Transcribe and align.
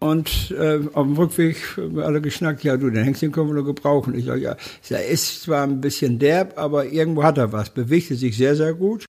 Und 0.00 0.50
äh, 0.58 0.80
auf 0.92 1.06
dem 1.06 1.16
Rückweg 1.16 1.56
haben 1.76 1.96
wir 1.96 2.04
alle 2.04 2.20
geschnackt, 2.20 2.64
ja 2.64 2.76
du, 2.76 2.90
den 2.90 3.04
Hengst 3.04 3.20
können 3.20 3.48
wir 3.48 3.54
nur 3.54 3.64
gebrauchen. 3.64 4.14
Ich 4.14 4.24
sage, 4.24 4.40
ja, 4.40 4.56
er 4.90 5.06
ist 5.06 5.42
zwar 5.42 5.62
ein 5.62 5.80
bisschen 5.80 6.18
derb, 6.18 6.58
aber 6.58 6.86
irgendwo 6.86 7.22
hat 7.22 7.38
er 7.38 7.52
was. 7.52 7.70
Bewegte 7.70 8.16
sich 8.16 8.36
sehr, 8.36 8.56
sehr 8.56 8.74
gut. 8.74 9.06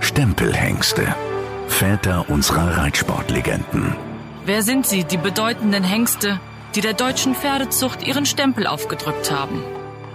Stempelhengste. 0.00 1.14
Väter 1.68 2.30
unserer 2.30 2.78
Reitsportlegenden. 2.78 3.96
Wer 4.46 4.62
sind 4.62 4.86
sie, 4.86 5.04
die 5.04 5.18
bedeutenden 5.18 5.84
Hengste, 5.84 6.40
die 6.74 6.80
der 6.80 6.94
deutschen 6.94 7.34
Pferdezucht 7.34 8.06
ihren 8.06 8.24
Stempel 8.24 8.66
aufgedrückt 8.66 9.30
haben? 9.30 9.62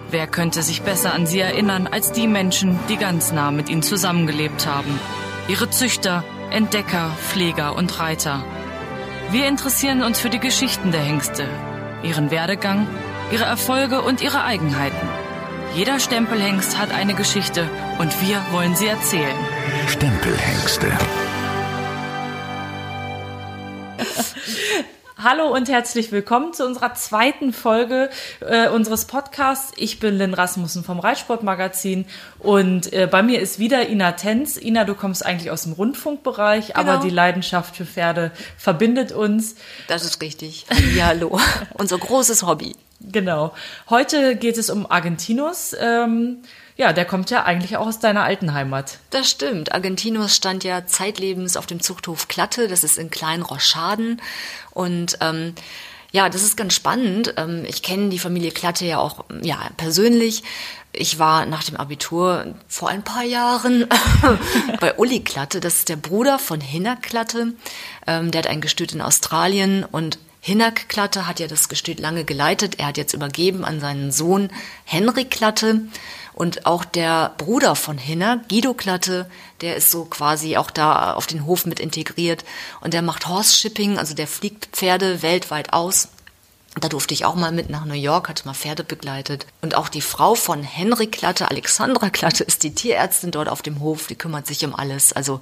Wer 0.09 0.27
könnte 0.27 0.61
sich 0.63 0.81
besser 0.81 1.13
an 1.13 1.25
sie 1.25 1.39
erinnern 1.39 1.87
als 1.87 2.11
die 2.11 2.27
Menschen, 2.27 2.79
die 2.89 2.97
ganz 2.97 3.31
nah 3.31 3.51
mit 3.51 3.69
ihnen 3.69 3.83
zusammengelebt 3.83 4.65
haben? 4.65 4.99
Ihre 5.51 5.69
Züchter, 5.69 6.23
Entdecker, 6.49 7.11
Pfleger 7.19 7.75
und 7.75 7.99
Reiter. 7.99 8.41
Wir 9.31 9.49
interessieren 9.49 10.01
uns 10.01 10.17
für 10.17 10.29
die 10.29 10.39
Geschichten 10.39 10.93
der 10.93 11.01
Hengste, 11.01 11.45
ihren 12.03 12.31
Werdegang, 12.31 12.87
ihre 13.33 13.43
Erfolge 13.43 14.01
und 14.01 14.21
ihre 14.21 14.45
Eigenheiten. 14.45 15.09
Jeder 15.75 15.99
Stempelhengst 15.99 16.79
hat 16.79 16.93
eine 16.93 17.15
Geschichte 17.15 17.69
und 17.99 18.21
wir 18.25 18.41
wollen 18.51 18.77
sie 18.77 18.87
erzählen. 18.87 19.35
Stempelhengste. 19.89 20.87
Hallo 25.23 25.53
und 25.53 25.69
herzlich 25.69 26.11
willkommen 26.11 26.51
zu 26.51 26.65
unserer 26.65 26.95
zweiten 26.95 27.53
Folge 27.53 28.09
äh, 28.39 28.69
unseres 28.69 29.05
Podcasts. 29.05 29.71
Ich 29.75 29.99
bin 29.99 30.17
Lynn 30.17 30.33
Rasmussen 30.33 30.83
vom 30.83 30.99
Reitsportmagazin 30.99 32.05
und 32.39 32.91
äh, 32.91 33.05
bei 33.05 33.21
mir 33.21 33.39
ist 33.39 33.59
wieder 33.59 33.87
Ina 33.87 34.13
Tenz. 34.13 34.57
Ina, 34.57 34.83
du 34.83 34.95
kommst 34.95 35.23
eigentlich 35.23 35.51
aus 35.51 35.61
dem 35.63 35.73
Rundfunkbereich, 35.73 36.73
genau. 36.73 36.79
aber 36.79 37.03
die 37.03 37.11
Leidenschaft 37.11 37.75
für 37.75 37.85
Pferde 37.85 38.31
verbindet 38.57 39.11
uns. 39.11 39.53
Das 39.87 40.05
ist 40.05 40.23
richtig. 40.23 40.65
Ja, 40.95 41.07
hallo. 41.07 41.39
Unser 41.75 41.99
großes 41.99 42.41
Hobby. 42.41 42.75
Genau. 42.99 43.53
Heute 43.91 44.35
geht 44.35 44.57
es 44.57 44.71
um 44.71 44.89
Argentinus. 44.89 45.75
Ähm, 45.79 46.37
ja, 46.81 46.93
der 46.93 47.05
kommt 47.05 47.29
ja 47.29 47.43
eigentlich 47.43 47.77
auch 47.77 47.85
aus 47.85 47.99
deiner 47.99 48.23
alten 48.23 48.55
Heimat. 48.55 48.97
Das 49.11 49.29
stimmt. 49.29 49.71
Argentinus 49.71 50.35
stand 50.35 50.63
ja 50.63 50.87
zeitlebens 50.87 51.55
auf 51.55 51.67
dem 51.67 51.79
Zuchthof 51.79 52.27
Klatte, 52.27 52.67
das 52.67 52.83
ist 52.83 52.97
in 52.97 53.11
Kleinroschaden. 53.11 54.19
Und 54.71 55.19
ähm, 55.21 55.53
ja, 56.11 56.27
das 56.27 56.41
ist 56.41 56.57
ganz 56.57 56.73
spannend. 56.73 57.35
Ähm, 57.37 57.65
ich 57.67 57.83
kenne 57.83 58.09
die 58.09 58.17
Familie 58.17 58.49
Klatte 58.49 58.85
ja 58.85 58.97
auch 58.97 59.25
ja, 59.43 59.59
persönlich. 59.77 60.41
Ich 60.91 61.19
war 61.19 61.45
nach 61.45 61.63
dem 61.63 61.77
Abitur 61.77 62.55
vor 62.67 62.89
ein 62.89 63.03
paar 63.03 63.25
Jahren 63.25 63.85
bei 64.79 64.95
Uli 64.95 65.19
Klatte, 65.19 65.59
das 65.59 65.75
ist 65.75 65.89
der 65.89 65.97
Bruder 65.97 66.39
von 66.39 66.61
Hinak 66.61 67.03
Klatte. 67.03 67.53
Ähm, 68.07 68.31
der 68.31 68.39
hat 68.39 68.47
ein 68.47 68.59
Gestüt 68.59 68.91
in 68.91 69.01
Australien 69.01 69.85
und 69.85 70.17
Hinak 70.43 70.89
Klatte 70.89 71.27
hat 71.27 71.39
ja 71.39 71.45
das 71.45 71.69
Gestüt 71.69 71.99
lange 71.99 72.25
geleitet. 72.25 72.79
Er 72.79 72.87
hat 72.87 72.97
jetzt 72.97 73.13
übergeben 73.13 73.63
an 73.63 73.79
seinen 73.79 74.11
Sohn 74.11 74.49
Henrik 74.83 75.29
Klatte. 75.29 75.81
Und 76.41 76.65
auch 76.65 76.85
der 76.85 77.35
Bruder 77.37 77.75
von 77.75 77.99
Hinner, 77.99 78.43
Guido 78.49 78.73
Klatte, 78.73 79.29
der 79.61 79.75
ist 79.75 79.91
so 79.91 80.05
quasi 80.05 80.57
auch 80.57 80.71
da 80.71 81.13
auf 81.13 81.27
den 81.27 81.45
Hof 81.45 81.67
mit 81.67 81.79
integriert. 81.79 82.43
Und 82.79 82.95
der 82.95 83.03
macht 83.03 83.27
Horse 83.27 83.55
Shipping, 83.55 83.99
also 83.99 84.15
der 84.15 84.25
fliegt 84.25 84.65
Pferde 84.75 85.21
weltweit 85.21 85.71
aus. 85.71 86.07
Da 86.79 86.89
durfte 86.89 87.13
ich 87.13 87.25
auch 87.25 87.35
mal 87.35 87.51
mit 87.51 87.69
nach 87.69 87.85
New 87.85 87.93
York, 87.93 88.27
hatte 88.27 88.47
mal 88.47 88.55
Pferde 88.55 88.83
begleitet. 88.83 89.45
Und 89.61 89.75
auch 89.75 89.87
die 89.87 90.01
Frau 90.01 90.33
von 90.33 90.63
Henry 90.63 91.05
Klatte, 91.05 91.47
Alexandra 91.51 92.09
Klatte, 92.09 92.43
ist 92.43 92.63
die 92.63 92.73
Tierärztin 92.73 93.29
dort 93.29 93.47
auf 93.47 93.61
dem 93.61 93.79
Hof. 93.79 94.07
Die 94.07 94.15
kümmert 94.15 94.47
sich 94.47 94.65
um 94.65 94.73
alles. 94.73 95.13
Also 95.13 95.41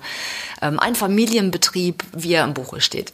ähm, 0.61 0.81
ein 0.81 0.95
Familienbetrieb, 0.95 2.03
wie 2.11 2.33
er 2.33 2.43
im 2.43 2.53
Buche 2.53 2.81
steht. 2.81 3.13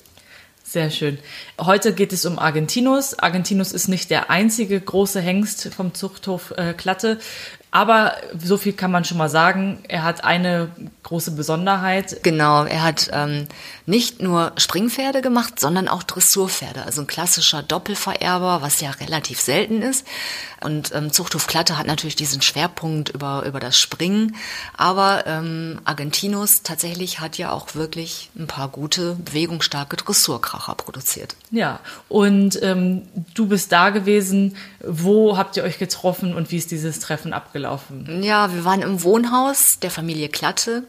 Sehr 0.67 0.89
schön. 0.89 1.19
Heute 1.61 1.93
geht 1.93 2.11
es 2.11 2.25
um 2.25 2.39
Argentinus. 2.39 3.19
Argentinus 3.19 3.71
ist 3.71 3.87
nicht 3.87 4.09
der 4.09 4.31
einzige 4.31 4.81
große 4.81 5.21
Hengst 5.21 5.71
vom 5.75 5.93
Zuchthof 5.93 6.51
äh, 6.57 6.73
Klatte. 6.73 7.19
Aber 7.75 8.13
so 8.41 8.55
viel 8.55 8.71
kann 8.71 8.89
man 8.89 9.03
schon 9.03 9.17
mal 9.17 9.27
sagen. 9.27 9.79
Er 9.89 10.03
hat 10.03 10.23
eine 10.23 10.69
große 11.03 11.31
Besonderheit. 11.31 12.23
Genau, 12.23 12.63
er 12.63 12.83
hat 12.83 13.09
ähm, 13.11 13.49
nicht 13.85 14.21
nur 14.21 14.53
Springpferde 14.55 15.21
gemacht, 15.21 15.59
sondern 15.59 15.89
auch 15.89 16.03
Dressurpferde. 16.03 16.83
Also 16.83 17.01
ein 17.01 17.07
klassischer 17.07 17.63
Doppelvererber, 17.63 18.61
was 18.61 18.79
ja 18.79 18.91
relativ 18.91 19.41
selten 19.41 19.81
ist. 19.81 20.07
Und 20.63 20.95
ähm, 20.95 21.11
Zuchthof 21.11 21.47
Klatte 21.47 21.77
hat 21.77 21.85
natürlich 21.85 22.15
diesen 22.15 22.41
Schwerpunkt 22.41 23.09
über, 23.09 23.43
über 23.45 23.59
das 23.59 23.77
Springen. 23.77 24.37
Aber 24.77 25.27
ähm, 25.27 25.81
Argentinus 25.83 26.63
tatsächlich 26.63 27.19
hat 27.19 27.37
ja 27.37 27.51
auch 27.51 27.75
wirklich 27.75 28.31
ein 28.39 28.47
paar 28.47 28.69
gute, 28.69 29.15
bewegungsstarke 29.15 29.97
Dressurkracher 29.97 30.75
produziert. 30.75 31.35
Ja, 31.51 31.81
und 32.07 32.57
ähm, 32.63 33.01
du 33.33 33.47
bist 33.47 33.73
da 33.73 33.89
gewesen. 33.89 34.55
Wo 34.79 35.37
habt 35.37 35.57
ihr 35.57 35.63
euch 35.63 35.77
getroffen 35.77 36.33
und 36.33 36.51
wie 36.51 36.57
ist 36.57 36.71
dieses 36.71 36.99
Treffen 36.99 37.33
abgelaufen? 37.33 37.64
Ja, 38.21 38.53
wir 38.53 38.65
waren 38.65 38.81
im 38.81 39.03
Wohnhaus 39.03 39.79
der 39.79 39.91
Familie 39.91 40.29
Klatte. 40.29 40.83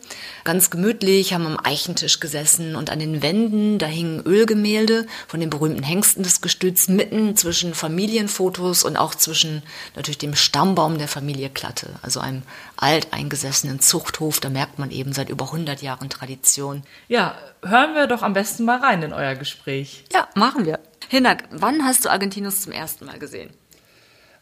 Ganz 0.45 0.71
gemütlich, 0.71 1.33
haben 1.33 1.47
am 1.47 1.59
Eichentisch 1.63 2.21
gesessen 2.21 2.77
und 2.77 2.91
an 2.91 2.99
den 2.99 3.23
Wänden, 3.23 3.79
da 3.79 3.87
hingen 3.87 4.21
Ölgemälde 4.25 5.07
von 5.27 5.41
den 5.41 5.51
berühmten 5.51 5.83
Hengsten 5.83 6.23
des 6.23 6.41
Gestüts 6.41 6.89
mitten 6.89 7.37
zwischen 7.37 7.75
Familienfotos 7.75 8.85
und 8.85 8.97
auch 8.97 9.15
zwischen 9.15 9.63
natürlich 9.95 10.19
dem 10.19 10.35
Stammbaum 10.35 10.99
der 10.99 11.09
Familie 11.09 11.51
Klatte, 11.51 11.91
also 12.03 12.21
einem 12.21 12.43
alteingesessenen 12.77 13.81
Zuchthof. 13.81 14.41
Da 14.41 14.51
merkt 14.51 14.79
man 14.79 14.91
eben 14.91 15.13
seit 15.13 15.31
über 15.31 15.47
100 15.47 15.83
Jahren 15.83 16.11
Tradition. 16.11 16.83
Ja, 17.09 17.37
hören 17.63 17.95
wir 17.95 18.07
doch 18.07 18.23
am 18.23 18.33
besten 18.33 18.65
mal 18.65 18.79
rein 18.79 19.03
in 19.03 19.13
euer 19.13 19.35
Gespräch. 19.35 20.05
Ja, 20.13 20.29
machen 20.35 20.67
wir. 20.67 20.81
Hinak, 21.09 21.45
wann 21.51 21.85
hast 21.85 22.05
du 22.05 22.11
Argentinus 22.11 22.63
zum 22.63 22.73
ersten 22.73 23.07
Mal 23.07 23.19
gesehen? 23.19 23.51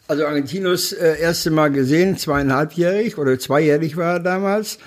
Also 0.06 0.26
Argentinus 0.26 0.92
äh, 0.92 1.18
erste 1.18 1.50
Mal 1.50 1.70
gesehen, 1.70 2.18
zweieinhalbjährig 2.18 3.16
oder 3.16 3.38
zweijährig 3.38 3.96
war 3.96 4.14
er 4.14 4.20
damals. 4.20 4.78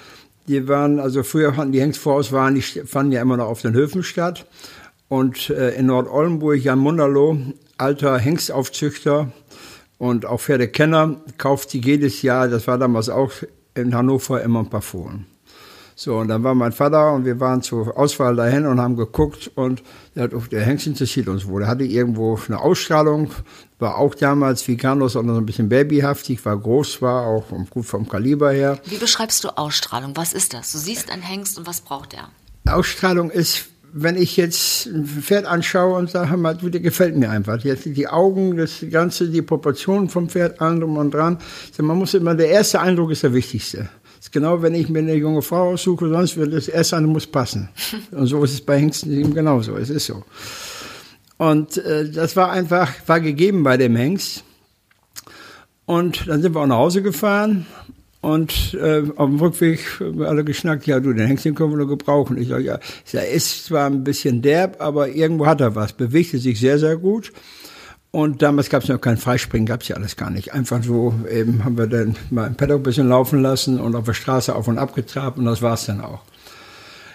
Die 0.48 0.68
waren, 0.68 1.00
also 1.00 1.24
früher 1.24 1.54
fanden 1.54 1.72
die 1.72 1.82
Hengstvoraus 1.82 2.32
waren, 2.32 2.56
die 2.56 2.62
fanden 2.62 3.12
ja 3.12 3.22
immer 3.22 3.38
noch 3.38 3.48
auf 3.48 3.62
den 3.62 3.74
Höfen 3.74 4.04
statt. 4.04 4.46
Und 5.10 5.50
äh, 5.50 5.72
in 5.72 5.88
Nord-Oldenburg, 5.88 6.64
Jan 6.64 6.80
Munderloh, 6.80 7.38
alter 7.78 8.18
Hengstaufzüchter 8.20 9.32
und 9.98 10.26
auch 10.26 10.40
Pferdekenner, 10.40 11.16
kauft 11.38 11.72
sie 11.72 11.80
jedes 11.80 12.22
Jahr, 12.22 12.48
das 12.48 12.68
war 12.68 12.78
damals 12.78 13.10
auch 13.10 13.32
in 13.74 13.96
Hannover, 13.96 14.42
immer 14.44 14.60
ein 14.60 14.70
paar 14.70 14.82
Fohlen. 14.82 15.26
So, 16.00 16.18
und 16.18 16.28
dann 16.28 16.44
war 16.44 16.54
mein 16.54 16.74
Vater 16.74 17.12
und 17.14 17.26
wir 17.26 17.40
waren 17.40 17.64
zur 17.64 17.98
Auswahl 17.98 18.36
dahin 18.36 18.68
und 18.68 18.80
haben 18.80 18.96
geguckt 18.96 19.50
und 19.56 19.82
der, 20.14 20.28
der 20.28 20.62
Hengst 20.62 20.86
interessiert 20.86 21.28
uns 21.28 21.48
wohl. 21.48 21.64
Er 21.64 21.68
hatte 21.68 21.86
irgendwo 21.86 22.40
eine 22.48 22.60
Ausstrahlung, 22.60 23.32
war 23.80 23.98
auch 23.98 24.14
damals 24.14 24.68
wie 24.68 24.78
Carlos 24.78 25.16
auch 25.16 25.24
noch 25.24 25.38
ein 25.38 25.48
bisschen 25.48 25.70
babyhaftig, 25.70 26.46
war 26.46 26.56
groß, 26.56 27.02
war 27.02 27.26
auch 27.26 27.46
gut 27.72 27.88
vom 27.88 28.08
Kaliber 28.08 28.52
her. 28.52 28.78
Wie 28.86 28.98
beschreibst 28.98 29.44
du 29.44 29.50
Ausstrahlung? 29.58 30.16
Was 30.16 30.34
ist 30.34 30.54
das? 30.54 30.72
Du 30.72 30.78
siehst 30.78 31.10
einen 31.10 31.24
Hengst 31.24 31.58
und 31.58 31.66
was 31.66 31.82
braucht 31.82 32.14
er? 32.14 32.30
Ausstrahlung 32.72 33.32
ist, 33.32 33.66
wenn 33.92 34.18
ich 34.18 34.38
jetzt 34.38 34.86
ein 34.86 35.04
Pferd 35.04 35.46
anschaue 35.46 35.98
und 35.98 36.12
sage 36.12 36.38
mal, 36.38 36.56
du, 36.56 36.70
der 36.70 36.82
gefällt 36.82 37.18
mir 37.18 37.32
einfach. 37.32 37.58
Jetzt 37.64 37.86
die 37.86 38.08
Augen, 38.08 38.56
das 38.56 38.86
Ganze, 38.92 39.30
die 39.30 39.42
Proportionen 39.42 40.10
vom 40.10 40.30
Pferd, 40.30 40.62
allem 40.62 40.96
und 40.96 41.12
dran. 41.12 41.40
Man 41.80 41.98
muss 41.98 42.14
immer, 42.14 42.36
der 42.36 42.50
erste 42.50 42.82
Eindruck 42.82 43.10
ist 43.10 43.24
der 43.24 43.34
wichtigste 43.34 43.90
ist 44.20 44.32
genau, 44.32 44.62
wenn 44.62 44.76
ich 44.76 44.90
mir 44.90 45.00
eine 45.00 45.16
junge 45.16 45.42
Frau 45.42 45.72
aussuche, 45.72 46.10
sonst 46.10 46.38
wird 46.38 46.54
das 46.54 46.94
eine 46.94 47.08
muss 47.08 47.28
passen. 47.28 47.70
Und 48.12 48.28
so 48.28 48.44
ist 48.44 48.54
es 48.54 48.62
bei 48.62 48.80
Hengsten 48.80 49.12
eben 49.12 49.34
genauso. 49.34 49.76
Es 49.78 49.90
ist 49.90 50.06
so. 50.06 50.24
Und 51.38 51.78
äh, 51.78 52.10
das 52.10 52.36
war 52.36 52.52
einfach, 52.52 52.92
war 53.06 53.20
gegeben 53.20 53.64
bei 53.64 53.78
dem 53.78 53.96
Hengst. 53.96 54.44
Und 55.86 56.28
dann 56.28 56.42
sind 56.42 56.54
wir 56.54 56.62
auch 56.62 56.68
nach 56.68 56.78
Hause 56.78 57.02
gefahren 57.02 57.66
und 58.22 58.74
äh, 58.74 59.04
auf 59.16 59.30
dem 59.30 59.40
Rückweg 59.40 59.80
haben 60.00 60.20
wir 60.20 60.28
alle 60.28 60.44
geschnackt, 60.44 60.86
ja 60.88 61.00
du, 61.00 61.14
den 61.14 61.28
Hengst, 61.28 61.46
den 61.46 61.56
können 61.56 61.72
wir 61.72 61.78
nur 61.78 61.88
gebrauchen. 61.88 62.38
Ich 62.38 62.50
sage, 62.50 62.64
ja, 62.64 62.80
er 63.14 63.30
ist 63.32 63.66
zwar 63.66 63.86
ein 63.86 64.04
bisschen 64.04 64.42
derb, 64.42 64.82
aber 64.82 65.10
irgendwo 65.10 65.46
hat 65.46 65.62
er 65.62 65.76
was, 65.76 65.94
bewegte 65.94 66.40
sich 66.40 66.60
sehr, 66.60 66.80
sehr 66.80 66.98
gut. 66.98 67.32
Und 68.12 68.42
damals 68.42 68.70
gab 68.70 68.84
es 68.84 68.90
noch 68.90 69.02
kein 69.02 69.18
Freispringen, 69.18 69.66
gab 69.66 69.82
es 69.82 69.90
ja 69.90 69.96
alles 69.96 70.16
gar 70.16 70.30
nicht. 70.30 70.54
Einfach 70.54 70.82
so 70.84 71.14
eben 71.30 71.64
haben 71.66 71.78
wir 71.78 71.88
dann 71.88 72.16
mal 72.30 72.48
im 72.48 72.56
Paddock 72.56 72.80
ein 72.80 72.84
bisschen 72.84 73.10
laufen 73.10 73.42
lassen 73.42 73.80
und 73.80 73.96
auf 73.96 74.06
der 74.06 74.14
Straße 74.14 74.56
auf 74.56 74.68
und 74.68 74.78
ab 74.78 74.96
getrabt 74.96 75.38
und 75.38 75.46
das 75.46 75.62
war's 75.62 75.86
dann 75.86 76.02
auch. 76.02 76.22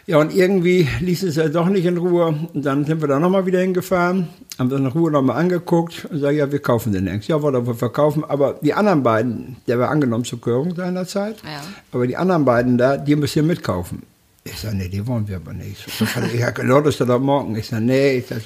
Ja, 0.07 0.19
und 0.19 0.35
irgendwie 0.35 0.89
ließ 1.01 1.23
es 1.23 1.37
ja 1.37 1.49
doch 1.49 1.69
nicht 1.69 1.85
in 1.85 1.97
Ruhe. 1.97 2.35
Und 2.53 2.67
dann 2.67 2.85
sind 2.85 3.01
wir 3.01 3.09
da 3.09 3.21
nochmal 3.21 3.47
wieder 3.47 3.61
hingefahren, 3.61 4.29
haben 4.59 4.69
dann 4.69 4.85
in 4.85 4.87
Ruhe 4.89 5.13
nochmal 5.13 5.37
angeguckt 5.37 6.07
und 6.07 6.19
sagen, 6.19 6.37
ja, 6.37 6.51
wir 6.51 6.59
kaufen 6.59 6.93
den 6.93 7.07
Hengst. 7.07 7.29
Ja, 7.29 7.41
wollen 7.41 7.67
wir 7.67 7.75
verkaufen. 7.75 8.25
Aber 8.25 8.59
die 8.61 8.75
anderen 8.75 9.05
beiden, 9.05 9.57
der 9.69 9.79
war 9.79 9.91
angenommen 9.91 10.25
zur 10.25 10.41
Körung 10.41 10.75
seinerzeit, 10.75 11.37
ja. 11.45 11.63
aber 11.93 12.07
die 12.09 12.17
anderen 12.17 12.45
beiden 12.45 12.79
da, 12.79 12.97
die 12.97 13.15
müssen 13.15 13.35
hier 13.35 13.43
mitkaufen. 13.45 14.03
Ich 14.45 14.59
sage, 14.59 14.77
nee, 14.77 14.89
die 14.89 15.07
wollen 15.07 15.29
wir 15.29 15.37
aber 15.37 15.53
nicht. 15.53 15.87
Ich 15.87 16.09
sage, 16.09 16.37
ja, 16.37 16.51
genau, 16.51 16.81
das 16.81 16.99
ist 16.99 17.09
doch 17.09 17.21
morgen. 17.21 17.55
Ich 17.55 17.69
sage, 17.69 17.85
nee, 17.85 18.19
ich 18.19 18.27
sag, 18.27 18.41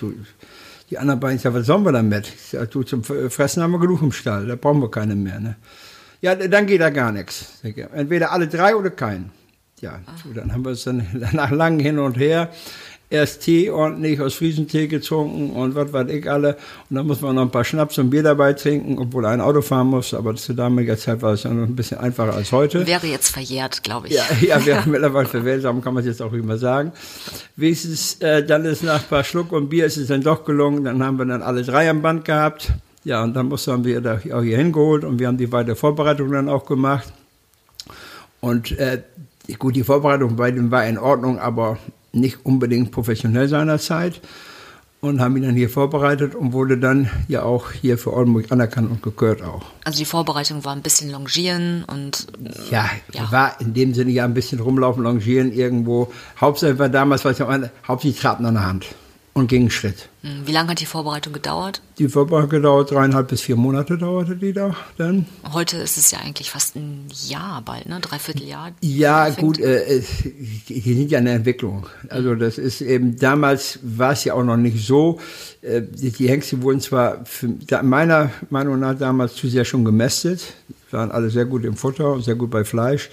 die 0.90 0.98
anderen 0.98 1.20
beiden 1.20 1.38
sagen, 1.38 1.54
was 1.54 1.66
sollen 1.66 1.84
wir 1.84 1.92
damit? 1.92 2.28
Ich 2.28 2.50
sag, 2.50 2.70
du, 2.70 2.82
zum 2.82 3.02
Fressen 3.02 3.62
haben 3.62 3.72
wir 3.72 3.80
genug 3.80 4.02
im 4.02 4.12
Stall, 4.12 4.46
da 4.46 4.56
brauchen 4.56 4.80
wir 4.80 4.90
keine 4.90 5.16
mehr. 5.16 5.40
Ne? 5.40 5.56
Ja, 6.20 6.34
dann 6.34 6.66
geht 6.66 6.80
da 6.80 6.90
gar 6.90 7.12
nichts. 7.12 7.60
Entweder 7.62 8.32
alle 8.32 8.48
drei 8.48 8.74
oder 8.74 8.90
keinen. 8.90 9.30
Ja, 9.80 10.00
so, 10.22 10.32
dann 10.32 10.52
haben 10.52 10.64
wir 10.64 10.72
es 10.72 10.84
dann 10.84 11.06
nach 11.32 11.50
langem 11.50 11.80
Hin 11.80 11.98
und 11.98 12.16
her 12.16 12.50
erst 13.16 13.42
Tee 13.42 13.70
ordentlich 13.70 14.20
aus 14.20 14.34
Friesentee 14.34 14.86
getrunken 14.86 15.50
und 15.50 15.74
was 15.74 15.92
weiß 15.92 16.08
ich 16.10 16.30
alle. 16.30 16.56
Und 16.88 16.96
dann 16.96 17.06
muss 17.06 17.20
man 17.20 17.34
noch 17.34 17.42
ein 17.42 17.50
paar 17.50 17.64
Schnaps 17.64 17.98
und 17.98 18.10
Bier 18.10 18.22
dabei 18.22 18.52
trinken, 18.52 18.98
obwohl 18.98 19.26
ein 19.26 19.40
Auto 19.40 19.62
fahren 19.62 19.88
muss. 19.88 20.14
Aber 20.14 20.34
zu 20.36 20.54
damaliger 20.54 20.96
Zeit 20.96 21.22
war 21.22 21.32
es 21.32 21.42
ja 21.42 21.50
noch 21.50 21.66
ein 21.66 21.76
bisschen 21.76 21.98
einfacher 21.98 22.34
als 22.34 22.52
heute. 22.52 22.86
Wäre 22.86 23.06
jetzt 23.06 23.28
verjährt, 23.28 23.82
glaube 23.82 24.08
ich. 24.08 24.14
Ja, 24.14 24.24
ja 24.40 24.64
wäre 24.66 24.88
mittlerweile 24.88 25.26
verwehrt, 25.26 25.64
darum 25.64 25.82
kann 25.82 25.94
man 25.94 26.02
es 26.02 26.06
jetzt 26.06 26.22
auch 26.22 26.32
immer 26.32 26.58
sagen. 26.58 26.92
Wenigstens, 27.56 28.20
äh, 28.20 28.44
dann 28.44 28.64
ist 28.64 28.82
nach 28.82 29.02
ein 29.02 29.08
paar 29.08 29.24
Schluck 29.24 29.52
und 29.52 29.68
Bier 29.68 29.86
ist 29.86 29.96
es 29.96 30.08
dann 30.08 30.22
doch 30.22 30.44
gelungen. 30.44 30.84
Dann 30.84 31.02
haben 31.02 31.18
wir 31.18 31.26
dann 31.26 31.42
alle 31.42 31.62
drei 31.62 31.90
am 31.90 32.02
Band 32.02 32.24
gehabt. 32.24 32.72
Ja, 33.04 33.22
und 33.22 33.34
dann 33.34 33.46
mussten 33.46 33.84
wir 33.84 34.00
da 34.00 34.20
auch 34.32 34.42
hier 34.42 34.56
hingeholt 34.56 35.04
und 35.04 35.20
wir 35.20 35.28
haben 35.28 35.38
die 35.38 35.52
weitere 35.52 35.76
Vorbereitung 35.76 36.32
dann 36.32 36.48
auch 36.48 36.66
gemacht. 36.66 37.12
Und 38.40 38.76
äh, 38.78 39.02
gut, 39.58 39.76
die 39.76 39.84
Vorbereitung 39.84 40.34
bei 40.36 40.50
dem 40.50 40.70
war 40.70 40.84
in 40.84 40.98
Ordnung, 40.98 41.38
aber 41.38 41.78
nicht 42.16 42.44
unbedingt 42.44 42.90
professionell 42.90 43.48
seinerzeit 43.48 44.20
und 45.00 45.20
haben 45.20 45.36
ihn 45.36 45.42
dann 45.42 45.54
hier 45.54 45.70
vorbereitet 45.70 46.34
und 46.34 46.52
wurde 46.52 46.78
dann 46.78 47.10
ja 47.28 47.42
auch 47.42 47.70
hier 47.70 47.98
für 47.98 48.12
Oldenburg 48.12 48.50
anerkannt 48.50 48.90
und 48.90 49.02
gekürt 49.02 49.42
auch. 49.42 49.62
Also 49.84 49.98
die 49.98 50.04
Vorbereitung 50.04 50.64
war 50.64 50.74
ein 50.74 50.82
bisschen 50.82 51.10
longieren 51.10 51.84
und 51.84 52.26
ja, 52.70 52.88
ja. 53.12 53.30
war 53.30 53.60
in 53.60 53.74
dem 53.74 53.94
Sinne 53.94 54.10
ja 54.10 54.24
ein 54.24 54.34
bisschen 54.34 54.60
rumlaufen, 54.60 55.02
longieren 55.02 55.52
irgendwo. 55.52 56.12
Hauptsache 56.40 56.78
war 56.78 56.88
damals, 56.88 57.24
was 57.24 57.38
ich 57.38 57.46
meine, 57.46 57.70
hauptsächlich 57.86 58.20
Traten 58.20 58.46
an 58.46 58.54
der 58.54 58.66
Hand 58.66 58.86
und 59.36 59.48
ging 59.48 59.68
Schritt. 59.68 60.08
Hm, 60.22 60.46
wie 60.46 60.52
lange 60.52 60.70
hat 60.70 60.80
die 60.80 60.86
Vorbereitung 60.86 61.34
gedauert? 61.34 61.82
Die 61.98 62.08
Vorbereitung 62.08 62.48
gedauert 62.48 62.90
dreieinhalb 62.90 63.28
bis 63.28 63.42
vier 63.42 63.56
Monate 63.56 63.98
dauerte 63.98 64.34
die 64.34 64.54
da 64.54 64.74
dann. 64.96 65.26
Heute 65.52 65.76
ist 65.76 65.98
es 65.98 66.10
ja 66.10 66.20
eigentlich 66.20 66.50
fast 66.50 66.74
ein 66.74 67.06
Jahr 67.28 67.60
bald, 67.60 67.86
ne? 67.86 68.00
Dreiviertel 68.00 68.48
Jahr. 68.48 68.72
Ja, 68.80 69.28
gut, 69.28 69.58
äh, 69.58 70.02
die 70.68 70.94
sind 70.94 71.10
ja 71.10 71.18
eine 71.18 71.32
Entwicklung. 71.32 71.86
Also 72.08 72.34
das 72.34 72.56
ist 72.56 72.80
eben, 72.80 73.16
damals 73.16 73.78
war 73.82 74.12
es 74.12 74.24
ja 74.24 74.32
auch 74.32 74.42
noch 74.42 74.56
nicht 74.56 74.86
so. 74.86 75.20
Äh, 75.60 75.82
die, 75.82 76.12
die 76.12 76.30
Hengste 76.30 76.62
wurden 76.62 76.80
zwar 76.80 77.22
für, 77.26 77.50
meiner 77.82 78.30
Meinung 78.48 78.80
nach 78.80 78.96
damals 78.96 79.34
zu 79.34 79.48
sehr 79.48 79.66
schon 79.66 79.84
gemästet, 79.84 80.54
waren 80.90 81.10
alle 81.10 81.28
sehr 81.28 81.44
gut 81.44 81.66
im 81.66 81.76
Futter 81.76 82.10
und 82.12 82.22
sehr 82.22 82.36
gut 82.36 82.50
bei 82.50 82.64
Fleisch. 82.64 83.10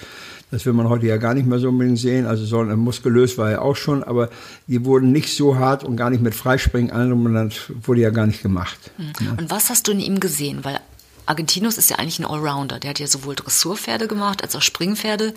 Das 0.53 0.67
will 0.67 0.73
man 0.73 0.87
heute 0.87 1.07
ja 1.07 1.17
gar 1.17 1.33
nicht 1.33 1.47
mehr 1.47 1.57
so 1.57 1.69
unbedingt 1.69 1.97
sehen. 1.97 2.27
Also 2.27 2.45
so 2.45 2.63
muskulös 2.63 3.39
war 3.39 3.49
er 3.49 3.63
auch 3.63 3.75
schon, 3.75 4.03
aber 4.03 4.29
die 4.67 4.85
wurden 4.85 5.11
nicht 5.11 5.35
so 5.35 5.57
hart 5.57 5.83
und 5.83 5.97
gar 5.97 6.11
nicht 6.11 6.21
mit 6.21 6.35
Freispringen 6.35 6.91
an. 6.91 7.33
Das 7.33 7.71
wurde 7.81 8.01
ja 8.01 8.11
gar 8.11 8.27
nicht 8.27 8.43
gemacht. 8.43 8.91
Mhm. 8.99 9.39
Und 9.39 9.49
was 9.49 9.71
hast 9.71 9.87
du 9.87 9.93
in 9.93 9.99
ihm 9.99 10.19
gesehen? 10.19 10.59
Weil 10.61 10.79
Argentinus 11.25 11.77
ist 11.77 11.89
ja 11.89 11.97
eigentlich 11.97 12.19
ein 12.19 12.25
Allrounder. 12.25 12.79
Der 12.79 12.91
hat 12.91 12.99
ja 12.99 13.07
sowohl 13.07 13.35
Dressurpferde 13.35 14.07
gemacht 14.07 14.43
als 14.43 14.55
auch 14.55 14.61
Springpferde. 14.61 15.33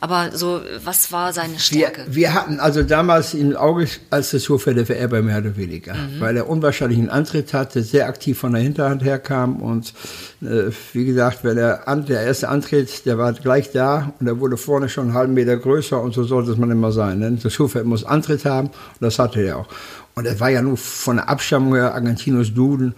Aber 0.00 0.36
so, 0.36 0.60
was 0.84 1.12
war 1.12 1.32
seine 1.32 1.58
Stärke? 1.58 2.04
Wir, 2.06 2.14
wir 2.14 2.34
hatten 2.34 2.60
also 2.60 2.82
damals 2.82 3.34
im 3.34 3.56
Auge 3.56 3.86
als 4.10 4.30
Dressurpferde 4.30 4.86
vererber 4.86 5.22
mehr 5.22 5.38
oder 5.38 5.56
weniger, 5.56 5.94
mhm. 5.94 6.20
weil 6.20 6.36
er 6.36 6.48
unwahrscheinlichen 6.48 7.08
Antritt 7.08 7.54
hatte, 7.54 7.82
sehr 7.82 8.06
aktiv 8.06 8.38
von 8.38 8.52
der 8.52 8.62
Hinterhand 8.62 9.02
herkam 9.02 9.56
und 9.62 9.94
äh, 10.42 10.70
wie 10.92 11.04
gesagt, 11.04 11.44
wenn 11.44 11.58
er 11.58 11.88
an, 11.88 12.06
der 12.06 12.22
erste 12.22 12.48
Antritt, 12.48 13.06
der 13.06 13.18
war 13.18 13.32
gleich 13.32 13.70
da 13.72 14.12
und 14.20 14.26
er 14.26 14.40
wurde 14.40 14.56
vorne 14.56 14.88
schon 14.88 15.08
einen 15.08 15.14
halben 15.14 15.34
Meter 15.34 15.56
größer 15.56 16.00
und 16.00 16.14
so 16.14 16.24
sollte 16.24 16.52
es 16.52 16.58
man 16.58 16.70
immer 16.70 16.92
sein. 16.92 17.18
Ne? 17.18 17.38
Das 17.42 17.58
muss 17.84 18.04
Antritt 18.04 18.44
haben 18.44 18.68
und 18.68 19.00
das 19.00 19.18
hatte 19.18 19.40
er 19.40 19.58
auch. 19.58 19.68
Und 20.14 20.26
er 20.26 20.38
war 20.40 20.50
ja 20.50 20.60
nur 20.62 20.76
von 20.76 21.16
der 21.16 21.28
Abstammung 21.28 21.74
her 21.74 21.94
Argentinus 21.94 22.52
Duden. 22.52 22.94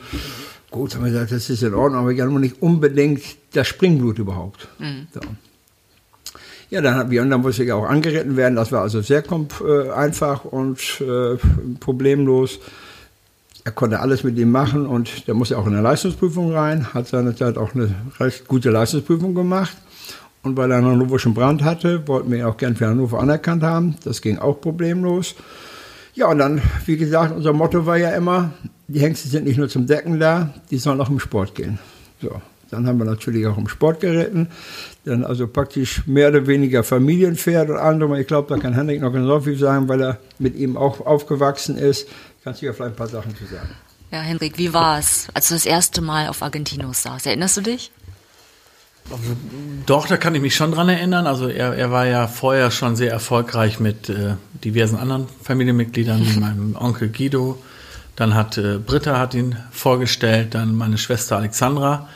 Gut, 0.73 0.95
haben 0.95 1.05
wir 1.05 1.13
gesagt, 1.13 1.33
das 1.33 1.51
ist 1.51 1.63
in 1.63 1.75
Ordnung, 1.75 2.01
aber 2.01 2.13
ja 2.13 2.25
nur 2.25 2.41
nicht 2.41 2.63
unbedingt 2.63 3.23
das 3.53 3.69
Springblut 3.69 4.19
überhaupt. 4.19 4.69
Mhm. 4.79 5.07
So. 5.13 5.21
Ja, 6.71 6.81
dann, 6.81 7.11
wir, 7.11 7.21
und 7.21 7.29
dann 7.29 7.43
musste 7.43 7.65
ich 7.65 7.73
auch 7.73 7.85
angeritten 7.85 8.39
werden. 8.39 8.57
Das 8.57 8.73
war 8.73 8.81
also 8.81 9.03
sehr 9.03 9.23
äh, 9.23 9.91
einfach 9.91 10.47
und 10.47 11.03
äh, 11.03 11.37
problemlos. 11.79 12.59
Er 13.65 13.73
konnte 13.73 14.01
alles 14.01 14.25
mit 14.25 14.39
ihm 14.39 14.51
machen 14.51 14.87
und 14.87 15.29
der 15.29 15.35
musste 15.35 15.59
auch 15.59 15.67
in 15.67 15.75
eine 15.75 15.83
Leistungsprüfung 15.83 16.53
rein, 16.53 16.95
hat 16.95 17.07
seinerzeit 17.07 17.59
auch 17.59 17.75
eine 17.75 17.95
recht 18.19 18.49
gute 18.49 18.71
Leistungsprüfung 18.71 19.35
gemacht. 19.35 19.77
Und 20.43 20.57
weil 20.57 20.71
er 20.71 20.79
einen 20.79 20.87
hannoverschen 20.87 21.35
Brand 21.35 21.63
hatte, 21.63 22.09
wollten 22.09 22.31
wir 22.31 22.39
ihn 22.39 22.45
auch 22.45 22.57
gern 22.57 22.75
für 22.75 22.89
Hannover 22.89 23.21
anerkannt 23.21 23.63
haben. 23.63 23.97
Das 24.05 24.23
ging 24.23 24.39
auch 24.39 24.61
problemlos. 24.61 25.37
Ja, 26.15 26.27
und 26.27 26.39
dann, 26.39 26.61
wie 26.87 26.97
gesagt, 26.97 27.35
unser 27.35 27.53
Motto 27.53 27.87
war 27.87 27.97
ja 27.97 28.11
immer, 28.11 28.53
die 28.89 29.01
Hengste 29.01 29.29
sind 29.29 29.45
nicht 29.45 29.57
nur 29.57 29.69
zum 29.69 29.87
Decken 29.87 30.21
da, 30.21 30.53
die 30.71 30.79
sollen 30.79 31.01
auch 31.01 31.09
im 31.09 31.21
Sport 31.21 31.55
gehen. 31.55 31.79
So. 32.21 32.41
Dann 32.73 32.87
haben 32.87 32.99
wir 32.99 33.05
natürlich 33.05 33.47
auch 33.47 33.59
im 33.59 33.69
Sport 33.69 34.01
geritten. 34.01 34.49
Dann 35.05 35.25
also 35.25 35.47
praktisch 35.47 36.07
mehr 36.07 36.29
oder 36.29 36.47
weniger 36.47 36.83
Familienpferd 36.83 37.69
und 37.69 37.77
andere. 37.77 38.19
Ich 38.19 38.27
glaube, 38.27 38.49
da 38.49 38.59
kann 38.59 38.73
Henrik 38.73 39.03
noch 39.03 39.13
so 39.13 39.41
viel 39.41 39.59
sagen, 39.59 39.89
weil 39.91 40.01
er 40.01 40.19
mit 40.39 40.57
ihm 40.57 40.79
auch 40.79 41.05
aufgewachsen 41.05 41.77
ist. 41.77 42.09
Kannst 42.43 42.63
du 42.63 42.67
ja 42.67 42.73
vielleicht 42.73 42.95
ein 42.95 42.97
paar 42.97 43.09
Sachen 43.09 43.37
zu 43.37 43.45
sagen. 43.45 43.69
Ja, 44.11 44.21
Henrik, 44.21 44.57
wie 44.57 44.73
war 44.73 44.99
es, 44.99 45.29
als 45.35 45.49
du 45.49 45.55
das 45.55 45.67
erste 45.67 46.01
Mal 46.01 46.29
auf 46.29 46.43
Argentinos 46.43 47.03
saß? 47.03 47.27
Erinnerst 47.27 47.59
du 47.59 47.61
dich? 47.61 47.93
Also, 49.11 49.37
doch, 49.87 50.07
da 50.07 50.17
kann 50.17 50.35
ich 50.35 50.41
mich 50.41 50.55
schon 50.55 50.73
dran 50.73 50.89
erinnern. 50.89 51.27
Also 51.27 51.49
er, 51.49 51.75
er 51.75 51.91
war 51.91 52.07
ja 52.07 52.29
vorher 52.29 52.71
schon 52.71 52.97
sehr 52.97 53.11
erfolgreich 53.11 53.81
mit 53.81 54.09
äh, 54.09 54.35
diversen 54.65 54.97
anderen 54.97 55.27
Familienmitgliedern, 55.43 56.25
wie 56.25 56.41
meinem 56.41 56.77
Onkel 56.77 57.09
Guido, 57.09 57.59
dann 58.17 58.35
hat 58.35 58.59
äh, 58.59 58.79
Britta 58.79 59.19
hat 59.19 59.35
ihn 59.35 59.57
vorgestellt, 59.71 60.55
dann 60.55 60.75
meine 60.75 60.99
Schwester 60.99 61.37
Alexandra. 61.37 62.09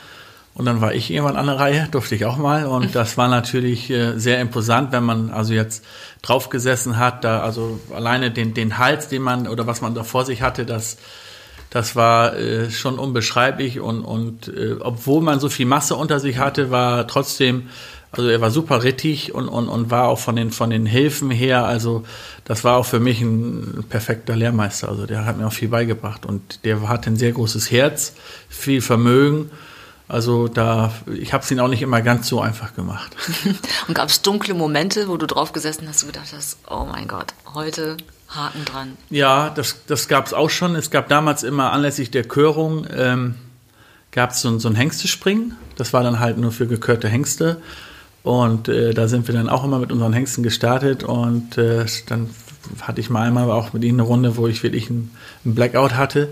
Und 0.53 0.65
dann 0.65 0.81
war 0.81 0.93
ich 0.95 1.11
irgendwann 1.11 1.35
an 1.35 1.45
der 1.45 1.59
Reihe, 1.59 1.87
durfte 1.91 2.15
ich 2.15 2.25
auch 2.25 2.37
mal. 2.37 2.65
Und 2.65 2.95
das 2.95 3.15
war 3.15 3.27
natürlich 3.27 3.91
äh, 3.91 4.17
sehr 4.17 4.41
imposant, 4.41 4.91
wenn 4.91 5.03
man 5.03 5.29
also 5.29 5.53
jetzt 5.53 5.85
drauf 6.23 6.49
gesessen 6.49 6.97
hat, 6.97 7.23
da 7.23 7.41
also 7.41 7.79
alleine 7.93 8.31
den, 8.31 8.55
den 8.55 8.79
Hals, 8.79 9.07
den 9.07 9.21
man 9.21 9.47
oder 9.47 9.67
was 9.67 9.81
man 9.81 9.93
da 9.93 10.03
vor 10.03 10.25
sich 10.25 10.41
hatte, 10.41 10.65
das, 10.65 10.97
das 11.69 11.95
war 11.95 12.35
äh, 12.35 12.71
schon 12.71 12.99
unbeschreiblich. 12.99 13.79
Und, 13.79 14.03
und 14.03 14.47
äh, 14.47 14.75
obwohl 14.79 15.21
man 15.21 15.39
so 15.39 15.49
viel 15.49 15.65
Masse 15.65 15.95
unter 15.95 16.19
sich 16.19 16.37
hatte, 16.37 16.71
war 16.71 17.07
trotzdem 17.07 17.69
also 18.11 18.29
er 18.29 18.41
war 18.41 18.51
super 18.51 18.83
rittig 18.83 19.35
und, 19.35 19.49
und, 19.49 19.67
und 19.67 19.91
war 19.91 20.07
auch 20.07 20.19
von 20.19 20.35
den, 20.35 20.51
von 20.51 20.69
den 20.69 20.85
Hilfen 20.85 21.29
her, 21.29 21.65
also 21.65 22.03
das 22.45 22.63
war 22.63 22.77
auch 22.77 22.85
für 22.85 22.99
mich 22.99 23.21
ein 23.21 23.83
perfekter 23.89 24.35
Lehrmeister. 24.35 24.89
Also 24.89 25.05
der 25.05 25.25
hat 25.25 25.37
mir 25.37 25.47
auch 25.47 25.53
viel 25.53 25.67
beigebracht 25.67 26.25
und 26.25 26.63
der 26.63 26.87
hat 26.87 27.05
ein 27.07 27.17
sehr 27.17 27.33
großes 27.33 27.69
Herz, 27.69 28.13
viel 28.47 28.81
Vermögen. 28.81 29.51
Also 30.07 30.47
da, 30.47 30.93
ich 31.13 31.33
habe 31.33 31.43
es 31.43 31.51
ihn 31.51 31.59
auch 31.59 31.67
nicht 31.67 31.81
immer 31.81 32.01
ganz 32.01 32.29
so 32.29 32.39
einfach 32.39 32.73
gemacht. 32.73 33.13
und 33.87 33.93
gab 33.93 34.07
es 34.07 34.21
dunkle 34.21 34.53
Momente, 34.53 35.09
wo 35.09 35.17
du 35.17 35.27
drauf 35.27 35.51
gesessen 35.51 35.85
hast 35.89 36.03
und 36.03 36.13
gedacht 36.13 36.31
hast, 36.33 36.59
oh 36.69 36.87
mein 36.89 37.09
Gott, 37.09 37.33
heute 37.53 37.97
Haken 38.29 38.65
dran. 38.65 38.97
Ja, 39.09 39.49
das, 39.49 39.85
das 39.87 40.07
gab 40.07 40.25
es 40.25 40.33
auch 40.33 40.49
schon. 40.49 40.75
Es 40.75 40.91
gab 40.91 41.07
damals 41.09 41.43
immer 41.43 41.71
anlässlich 41.71 42.11
der 42.11 42.23
Körung, 42.23 42.85
ähm, 42.95 43.35
gab 44.11 44.31
es 44.31 44.41
so, 44.41 44.59
so 44.59 44.67
ein 44.67 44.75
Hengstespringen. 44.75 45.55
Das 45.77 45.93
war 45.93 46.03
dann 46.03 46.19
halt 46.19 46.37
nur 46.37 46.51
für 46.51 46.67
gekörte 46.67 47.07
Hengste. 47.07 47.61
Und 48.23 48.67
äh, 48.67 48.93
da 48.93 49.07
sind 49.07 49.27
wir 49.27 49.33
dann 49.33 49.47
auch 49.47 49.63
immer 49.63 49.79
mit 49.79 49.91
unseren 49.91 50.11
Hengsten 50.11 50.43
gestartet 50.43 51.03
und 51.03 51.57
äh, 51.57 51.85
dann 52.07 52.29
hatte 52.81 52.99
ich 52.99 53.09
mal 53.09 53.25
einmal 53.25 53.49
auch 53.49 53.71
mit 53.71 53.85
ihnen 53.85 54.01
eine 54.01 54.07
Runde, 54.07 54.35
wo 54.35 54.47
ich 54.47 54.63
wirklich 54.63 54.89
einen, 54.89 55.11
einen 55.45 55.55
Blackout 55.55 55.95
hatte 55.95 56.27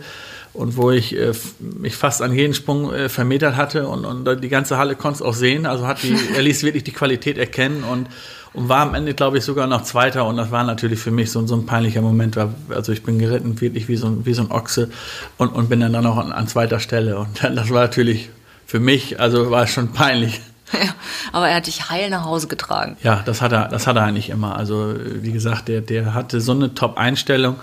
und 0.51 0.75
wo 0.75 0.91
ich 0.91 1.15
äh, 1.15 1.31
mich 1.59 1.95
fast 1.95 2.21
an 2.21 2.33
jeden 2.33 2.53
Sprung 2.53 2.93
äh, 2.93 3.07
vermetert 3.07 3.55
hatte 3.55 3.87
und, 3.87 4.03
und 4.03 4.43
die 4.43 4.49
ganze 4.49 4.77
Halle 4.77 4.95
konnte 4.95 5.17
es 5.17 5.21
auch 5.21 5.33
sehen. 5.33 5.65
Also 5.65 5.87
hat 5.87 6.03
die, 6.03 6.17
er 6.35 6.41
ließ 6.41 6.63
wirklich 6.63 6.83
die 6.83 6.91
Qualität 6.91 7.37
erkennen 7.37 7.85
und, 7.85 8.09
und 8.55 8.69
war 8.69 8.81
am 8.81 8.95
Ende, 8.95 9.13
glaube 9.13 9.37
ich, 9.37 9.43
sogar 9.43 9.67
noch 9.67 9.83
Zweiter 9.83 10.25
und 10.25 10.37
das 10.37 10.51
war 10.51 10.63
natürlich 10.63 10.99
für 10.99 11.11
mich 11.11 11.31
so, 11.31 11.45
so 11.45 11.55
ein 11.55 11.65
peinlicher 11.65 12.01
Moment. 12.01 12.37
Also 12.69 12.91
ich 12.91 13.03
bin 13.03 13.19
geritten 13.19 13.59
wirklich 13.59 13.87
wie 13.87 13.97
so, 13.97 14.07
ein, 14.07 14.25
wie 14.25 14.33
so 14.33 14.43
ein 14.43 14.51
Ochse 14.51 14.89
und, 15.37 15.49
und 15.49 15.69
bin 15.69 15.81
dann, 15.81 15.93
dann 15.93 16.05
auch 16.05 16.17
an, 16.17 16.31
an 16.31 16.47
zweiter 16.47 16.79
Stelle 16.79 17.17
und 17.17 17.43
das 17.43 17.69
war 17.69 17.81
natürlich 17.81 18.29
für 18.65 18.79
mich, 18.79 19.19
also 19.19 19.51
war 19.51 19.63
es 19.63 19.71
schon 19.71 19.91
peinlich. 19.91 20.41
Ja, 20.73 20.95
aber 21.31 21.47
er 21.47 21.57
hat 21.57 21.67
dich 21.67 21.91
heil 21.91 22.09
nach 22.09 22.25
Hause 22.25 22.47
getragen. 22.47 22.97
Ja, 23.03 23.21
das 23.23 23.39
hat 23.39 23.51
er, 23.51 23.67
das 23.67 23.85
hat 23.85 23.97
er 23.97 24.01
eigentlich 24.01 24.31
immer. 24.31 24.57
Also 24.57 24.95
wie 24.97 25.31
gesagt, 25.31 25.67
der, 25.67 25.81
der 25.81 26.15
hatte 26.15 26.41
so 26.41 26.53
eine 26.53 26.73
Top-Einstellung 26.73 27.57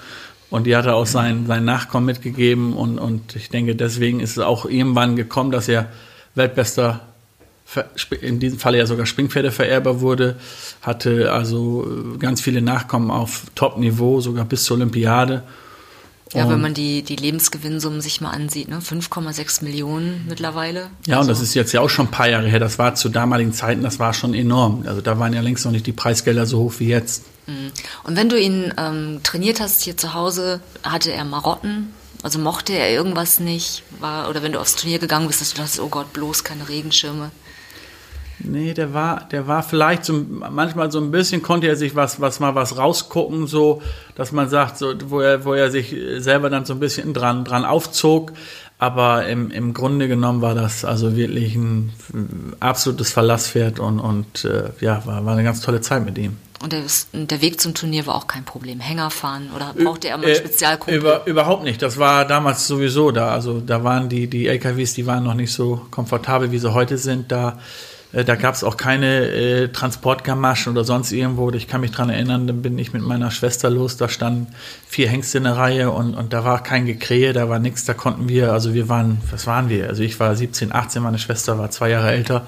und 0.50 0.68
die 0.68 0.76
hat 0.76 0.86
er 0.86 0.94
auch 0.94 1.04
seinen, 1.04 1.48
seinen 1.48 1.64
Nachkommen 1.64 2.06
mitgegeben 2.06 2.74
und, 2.74 3.00
und 3.00 3.34
ich 3.34 3.48
denke, 3.50 3.74
deswegen 3.74 4.20
ist 4.20 4.36
es 4.36 4.38
auch 4.38 4.66
irgendwann 4.66 5.16
gekommen, 5.16 5.50
dass 5.50 5.66
er 5.66 5.88
Weltbester, 6.36 7.00
in 8.20 8.38
diesem 8.40 8.58
Falle 8.58 8.78
ja 8.78 8.86
sogar 8.86 9.06
Springpferdevererber 9.06 10.00
wurde, 10.00 10.36
hatte 10.80 11.32
also 11.32 11.86
ganz 12.18 12.40
viele 12.40 12.62
Nachkommen 12.62 13.10
auf 13.10 13.44
Top-Niveau, 13.54 14.20
sogar 14.20 14.44
bis 14.44 14.64
zur 14.64 14.76
Olympiade 14.76 15.42
ja, 16.34 16.48
wenn 16.48 16.60
man 16.60 16.74
die, 16.74 17.02
die 17.02 17.16
Lebensgewinnsummen 17.16 18.00
sich 18.00 18.20
mal 18.20 18.30
ansieht, 18.30 18.68
ne? 18.68 18.78
5,6 18.78 19.64
Millionen 19.64 20.24
mittlerweile. 20.28 20.90
Ja, 21.06 21.18
also. 21.18 21.20
und 21.20 21.28
das 21.28 21.40
ist 21.40 21.54
jetzt 21.54 21.72
ja 21.72 21.80
auch 21.80 21.90
schon 21.90 22.06
ein 22.06 22.10
paar 22.10 22.28
Jahre 22.28 22.48
her. 22.48 22.58
Das 22.58 22.78
war 22.78 22.94
zu 22.94 23.08
damaligen 23.08 23.52
Zeiten, 23.52 23.82
das 23.82 23.98
war 23.98 24.14
schon 24.14 24.34
enorm. 24.34 24.84
Also 24.86 25.00
da 25.00 25.18
waren 25.18 25.32
ja 25.32 25.40
längst 25.40 25.64
noch 25.64 25.72
nicht 25.72 25.86
die 25.86 25.92
Preisgelder 25.92 26.46
so 26.46 26.58
hoch 26.58 26.74
wie 26.78 26.88
jetzt. 26.88 27.24
Mhm. 27.46 27.70
Und 28.04 28.16
wenn 28.16 28.28
du 28.28 28.40
ihn 28.40 28.72
ähm, 28.78 29.20
trainiert 29.22 29.60
hast 29.60 29.82
hier 29.82 29.96
zu 29.96 30.14
Hause, 30.14 30.60
hatte 30.82 31.12
er 31.12 31.24
Marotten? 31.24 31.92
Also 32.22 32.38
mochte 32.38 32.72
er 32.72 32.90
irgendwas 32.90 33.40
nicht? 33.40 33.82
War, 34.00 34.30
oder 34.30 34.42
wenn 34.42 34.52
du 34.52 34.60
aufs 34.60 34.76
Turnier 34.76 34.98
gegangen 34.98 35.26
bist, 35.26 35.40
dass 35.40 35.50
du 35.50 35.56
dachtest, 35.56 35.80
oh 35.80 35.88
Gott, 35.88 36.12
bloß 36.12 36.44
keine 36.44 36.68
Regenschirme? 36.68 37.30
Nee, 38.44 38.74
der 38.74 38.92
war, 38.92 39.28
der 39.30 39.46
war 39.46 39.62
vielleicht 39.62 40.04
so, 40.04 40.12
manchmal 40.28 40.90
so 40.90 40.98
ein 40.98 41.10
bisschen 41.10 41.42
konnte 41.42 41.68
er 41.68 41.76
sich 41.76 41.94
was, 41.94 42.20
was 42.20 42.40
mal 42.40 42.54
was 42.54 42.76
rausgucken, 42.76 43.46
so, 43.46 43.82
dass 44.14 44.32
man 44.32 44.48
sagt, 44.48 44.78
so, 44.78 44.94
wo 45.06 45.20
er, 45.20 45.44
wo 45.44 45.54
er 45.54 45.70
sich 45.70 45.94
selber 46.18 46.50
dann 46.50 46.64
so 46.64 46.74
ein 46.74 46.80
bisschen 46.80 47.14
dran, 47.14 47.44
dran 47.44 47.64
aufzog. 47.64 48.32
Aber 48.78 49.26
im, 49.28 49.52
im 49.52 49.74
Grunde 49.74 50.08
genommen 50.08 50.42
war 50.42 50.56
das 50.56 50.84
also 50.84 51.14
wirklich 51.14 51.54
ein 51.54 51.92
absolutes 52.58 53.12
Verlasspferd 53.12 53.78
und, 53.78 54.00
und 54.00 54.44
äh, 54.44 54.70
ja, 54.80 55.06
war, 55.06 55.24
war 55.24 55.34
eine 55.34 55.44
ganz 55.44 55.60
tolle 55.60 55.80
Zeit 55.80 56.04
mit 56.04 56.18
ihm. 56.18 56.36
Und 56.60 56.72
der, 56.72 56.82
der, 57.12 57.40
Weg 57.42 57.60
zum 57.60 57.74
Turnier 57.74 58.06
war 58.06 58.16
auch 58.16 58.26
kein 58.26 58.44
Problem. 58.44 58.80
Hänger 58.80 59.10
fahren 59.10 59.50
oder 59.54 59.74
brauchte 59.74 60.08
er 60.08 60.16
mal 60.16 60.28
äh, 60.28 60.34
Spezialkumpel? 60.34 60.96
Über, 60.96 61.26
überhaupt 61.26 61.62
nicht. 61.62 61.80
Das 61.80 61.98
war 61.98 62.24
damals 62.24 62.66
sowieso 62.66 63.12
da. 63.12 63.32
Also 63.32 63.60
da 63.60 63.84
waren 63.84 64.08
die, 64.08 64.26
die 64.26 64.48
LKWs, 64.48 64.94
die 64.94 65.06
waren 65.06 65.22
noch 65.24 65.34
nicht 65.34 65.52
so 65.52 65.86
komfortabel, 65.90 66.50
wie 66.50 66.58
sie 66.58 66.72
heute 66.72 66.98
sind. 66.98 67.30
Da, 67.30 67.58
da 68.12 68.34
gab 68.36 68.54
es 68.54 68.62
auch 68.62 68.76
keine 68.76 69.28
äh, 69.28 69.68
Transportgamaschen 69.68 70.72
oder 70.72 70.84
sonst 70.84 71.12
irgendwo. 71.12 71.50
Ich 71.50 71.66
kann 71.66 71.80
mich 71.80 71.92
dran 71.92 72.10
erinnern, 72.10 72.46
dann 72.46 72.60
bin 72.60 72.78
ich 72.78 72.92
mit 72.92 73.02
meiner 73.02 73.30
Schwester 73.30 73.70
los. 73.70 73.96
Da 73.96 74.08
standen 74.08 74.48
vier 74.86 75.08
Hengste 75.08 75.38
in 75.38 75.44
der 75.44 75.56
Reihe 75.56 75.90
und, 75.90 76.14
und 76.14 76.32
da 76.32 76.44
war 76.44 76.62
kein 76.62 76.84
Gekrähe, 76.84 77.32
da 77.32 77.48
war 77.48 77.58
nichts. 77.58 77.86
Da 77.86 77.94
konnten 77.94 78.28
wir, 78.28 78.52
also 78.52 78.74
wir 78.74 78.90
waren, 78.90 79.18
was 79.30 79.46
waren 79.46 79.70
wir? 79.70 79.88
Also 79.88 80.02
ich 80.02 80.20
war 80.20 80.36
17, 80.36 80.74
18, 80.74 81.02
meine 81.02 81.18
Schwester 81.18 81.58
war 81.58 81.70
zwei 81.70 81.88
Jahre 81.88 82.12
älter. 82.12 82.46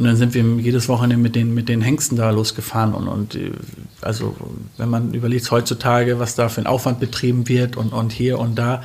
Und 0.00 0.06
dann 0.06 0.16
sind 0.16 0.32
wir 0.32 0.42
jedes 0.42 0.88
Wochenende 0.88 1.18
mit 1.18 1.36
den, 1.36 1.52
mit 1.52 1.68
den 1.68 1.82
Hengsten 1.82 2.16
da 2.16 2.30
losgefahren. 2.30 2.94
Und, 2.94 3.06
und 3.06 3.34
äh, 3.34 3.52
also, 4.00 4.34
wenn 4.78 4.88
man 4.88 5.12
überlegt 5.12 5.50
heutzutage, 5.50 6.18
was 6.18 6.34
da 6.34 6.48
für 6.48 6.62
ein 6.62 6.66
Aufwand 6.66 7.00
betrieben 7.00 7.48
wird 7.48 7.76
und, 7.76 7.92
und 7.92 8.10
hier 8.10 8.38
und 8.38 8.54
da, 8.54 8.82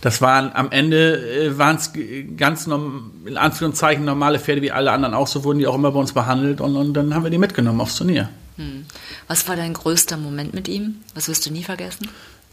das 0.00 0.22
waren 0.22 0.52
am 0.54 0.70
Ende 0.70 1.18
äh, 1.18 1.58
waren 1.58 1.76
es 1.76 1.92
ganz 2.38 2.66
norm, 2.66 3.10
in 3.26 3.36
Anführungszeichen 3.36 4.06
normale 4.06 4.38
Pferde 4.38 4.62
wie 4.62 4.72
alle 4.72 4.90
anderen 4.90 5.12
auch, 5.12 5.26
so 5.26 5.44
wurden 5.44 5.58
die 5.58 5.66
auch 5.66 5.74
immer 5.74 5.92
bei 5.92 6.00
uns 6.00 6.14
behandelt 6.14 6.62
und, 6.62 6.76
und 6.76 6.94
dann 6.94 7.14
haben 7.14 7.24
wir 7.24 7.30
die 7.30 7.36
mitgenommen 7.36 7.82
aufs 7.82 7.96
Turnier. 7.96 8.30
Hm. 8.56 8.86
Was 9.28 9.46
war 9.46 9.56
dein 9.56 9.74
größter 9.74 10.16
Moment 10.16 10.54
mit 10.54 10.66
ihm? 10.66 10.94
Was 11.14 11.28
wirst 11.28 11.44
du 11.44 11.52
nie 11.52 11.62
vergessen? 11.62 12.08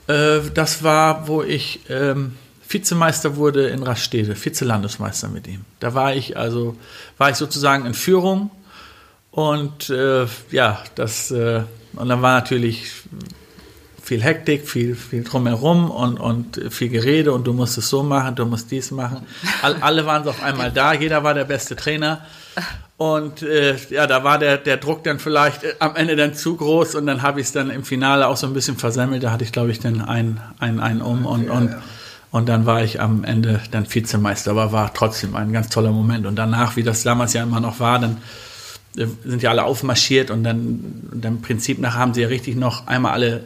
Äh, 0.08 0.40
das 0.54 0.84
war, 0.84 1.30
wo 1.30 1.44
ich. 1.44 1.80
Ähm, 1.90 2.34
Vizemeister 2.72 3.36
wurde 3.36 3.68
in 3.68 3.84
Rastede, 3.84 4.36
Vizelandesmeister 4.36 5.30
mit 5.30 5.48
ihm. 5.48 5.66
Da 5.80 5.94
war 5.94 6.16
ich 6.16 6.38
also, 6.38 6.76
war 7.18 7.30
ich 7.30 7.36
sozusagen 7.36 7.86
in 7.86 7.94
Führung 7.94 8.52
und 9.32 9.90
äh, 9.90 10.26
ja, 10.52 10.84
das, 10.96 11.32
äh, 11.32 11.64
und 11.94 12.10
dann 12.10 12.22
war 12.22 12.40
natürlich 12.40 12.92
viel 14.04 14.22
Hektik, 14.22 14.68
viel, 14.68 14.96
viel 14.96 15.24
drumherum 15.24 15.90
und, 15.90 16.20
und 16.20 16.62
viel 16.70 16.90
Gerede 16.90 17.32
und 17.32 17.46
du 17.48 17.54
musst 17.54 17.78
es 17.78 17.90
so 17.90 18.04
machen, 18.04 18.36
du 18.36 18.46
musst 18.46 18.72
dies 18.72 18.92
machen. 18.92 19.26
All, 19.62 19.76
alle 19.82 20.06
waren 20.06 20.28
auf 20.28 20.44
einmal 20.44 20.72
da, 20.72 20.94
jeder 20.94 21.24
war 21.24 21.34
der 21.34 21.46
beste 21.46 21.76
Trainer. 21.76 22.26
Und 22.98 23.42
äh, 23.42 23.78
ja, 23.90 24.06
da 24.06 24.24
war 24.24 24.38
der, 24.38 24.58
der 24.58 24.78
Druck 24.78 25.04
dann 25.04 25.18
vielleicht 25.18 25.64
äh, 25.64 25.74
am 25.80 25.96
Ende 25.96 26.16
dann 26.16 26.36
zu 26.36 26.56
groß 26.56 26.96
und 26.96 27.08
dann 27.08 27.22
habe 27.22 27.40
ich 27.40 27.48
es 27.48 27.52
dann 27.54 27.72
im 27.72 27.84
Finale 27.84 28.28
auch 28.28 28.38
so 28.38 28.46
ein 28.46 28.54
bisschen 28.54 28.78
versemmelt. 28.78 29.24
Da 29.24 29.32
hatte 29.32 29.44
ich, 29.44 29.52
glaube 29.52 29.72
ich, 29.72 29.80
dann 29.80 30.02
einen, 30.02 30.40
einen, 30.60 30.80
einen 30.80 31.02
um 31.02 31.26
und, 31.26 31.50
und 31.50 31.76
und 32.32 32.48
dann 32.48 32.66
war 32.66 32.82
ich 32.82 33.02
am 33.02 33.26
Ende 33.26 33.62
dann 33.72 33.86
Vizemeister, 33.94 34.52
aber 34.52 34.72
war 34.72 34.94
trotzdem 34.94 35.36
ein 35.36 35.52
ganz 35.52 35.70
toller 35.70 35.92
Moment. 35.92 36.26
Und 36.26 36.38
danach, 36.38 36.78
wie 36.78 36.84
das 36.84 37.04
damals 37.04 37.34
ja 37.34 37.44
immer 37.44 37.60
noch 37.60 37.80
war, 37.82 38.00
dann 38.00 38.18
äh, 38.98 39.06
sind 39.26 39.44
ja 39.44 39.50
alle 39.50 39.66
aufmarschiert 39.66 40.32
und 40.32 40.44
dann, 40.44 41.10
und 41.12 41.24
dann 41.24 41.36
im 41.36 41.42
Prinzip 41.42 41.80
nach 41.80 41.96
haben 41.96 42.14
sie 42.14 42.22
ja 42.22 42.30
richtig 42.30 42.56
noch 42.56 42.88
einmal 42.88 43.12
alle 43.12 43.44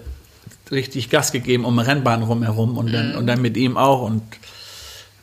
richtig 0.71 1.09
Gas 1.09 1.31
gegeben 1.31 1.65
um 1.65 1.77
Rennbahn 1.79 2.23
rumherum 2.23 2.77
und 2.77 2.91
dann, 2.93 3.11
mhm. 3.11 3.17
und 3.17 3.27
dann 3.27 3.41
mit 3.41 3.57
ihm 3.57 3.75
auch 3.77 4.01
und 4.01 4.21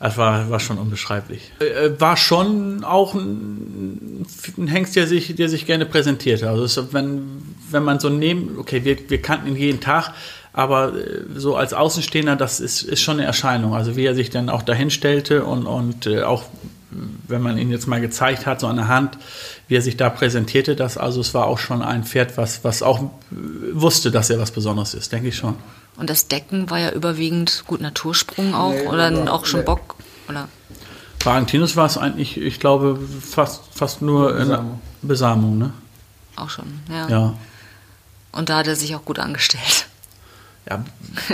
das 0.03 0.17
war, 0.17 0.49
war 0.49 0.59
schon 0.59 0.79
unbeschreiblich. 0.79 1.53
Äh, 1.61 1.85
äh, 1.85 2.01
war 2.01 2.17
schon 2.17 2.83
auch 2.83 3.15
ein, 3.15 4.25
Hengst, 4.67 4.97
der 4.97 5.07
sich, 5.07 5.33
der 5.33 5.47
sich 5.47 5.65
gerne 5.65 5.85
präsentierte. 5.85 6.49
Also 6.49 6.91
wenn, 6.91 7.41
wenn 7.71 7.83
man 7.83 8.01
so 8.01 8.09
neben, 8.09 8.59
okay, 8.59 8.83
wir, 8.83 8.97
wir 9.09 9.21
kannten 9.21 9.47
ihn 9.47 9.55
jeden 9.55 9.79
Tag, 9.79 10.13
aber 10.51 10.93
äh, 10.93 11.21
so 11.37 11.55
als 11.55 11.73
Außenstehender, 11.73 12.35
das 12.35 12.59
ist, 12.59 12.81
ist 12.81 12.99
schon 12.99 13.17
eine 13.17 13.25
Erscheinung. 13.25 13.75
Also 13.75 13.95
wie 13.95 14.05
er 14.05 14.13
sich 14.13 14.29
dann 14.29 14.49
auch 14.49 14.63
dahin 14.63 14.89
stellte 14.89 15.45
und, 15.45 15.65
und 15.67 16.05
auch 16.09 16.43
wenn 17.29 17.41
man 17.41 17.57
ihn 17.57 17.71
jetzt 17.71 17.87
mal 17.87 18.01
gezeigt 18.01 18.45
hat, 18.45 18.59
so 18.59 18.67
an 18.67 18.75
der 18.75 18.89
Hand, 18.89 19.17
wie 19.69 19.77
er 19.77 19.81
sich 19.81 19.95
da 19.95 20.09
präsentierte, 20.09 20.75
das 20.75 20.97
also 20.97 21.21
es 21.21 21.33
war 21.33 21.47
auch 21.47 21.59
schon 21.59 21.81
ein 21.81 22.03
Pferd, 22.03 22.35
was, 22.35 22.65
was 22.65 22.83
auch 22.83 23.09
wusste, 23.71 24.11
dass 24.11 24.29
er 24.29 24.37
was 24.37 24.51
Besonderes 24.51 24.95
ist, 24.95 25.13
denke 25.13 25.29
ich 25.29 25.37
schon. 25.37 25.55
Und 25.97 26.09
das 26.09 26.27
Decken 26.27 26.69
war 26.69 26.79
ja 26.79 26.91
überwiegend 26.91 27.63
gut 27.67 27.81
Natursprung 27.81 28.53
auch 28.53 28.71
nee, 28.71 28.87
oder 28.87 29.33
auch 29.33 29.45
schon 29.45 29.61
nee. 29.61 29.65
Bock 29.65 29.95
oder? 30.27 30.47
Bei 31.23 31.31
Argentinus 31.31 31.75
war 31.75 31.85
es 31.85 31.97
eigentlich, 31.97 32.37
ich 32.37 32.59
glaube, 32.59 32.99
fast, 33.21 33.61
fast 33.73 34.01
nur 34.01 34.33
Besamung. 34.33 34.81
Besamung, 35.01 35.57
ne? 35.57 35.73
Auch 36.35 36.49
schon, 36.49 36.81
ja. 36.89 37.07
ja. 37.07 37.33
Und 38.31 38.49
da 38.49 38.57
hat 38.57 38.67
er 38.67 38.75
sich 38.75 38.95
auch 38.95 39.05
gut 39.05 39.19
angestellt 39.19 39.87
ja, 40.69 40.81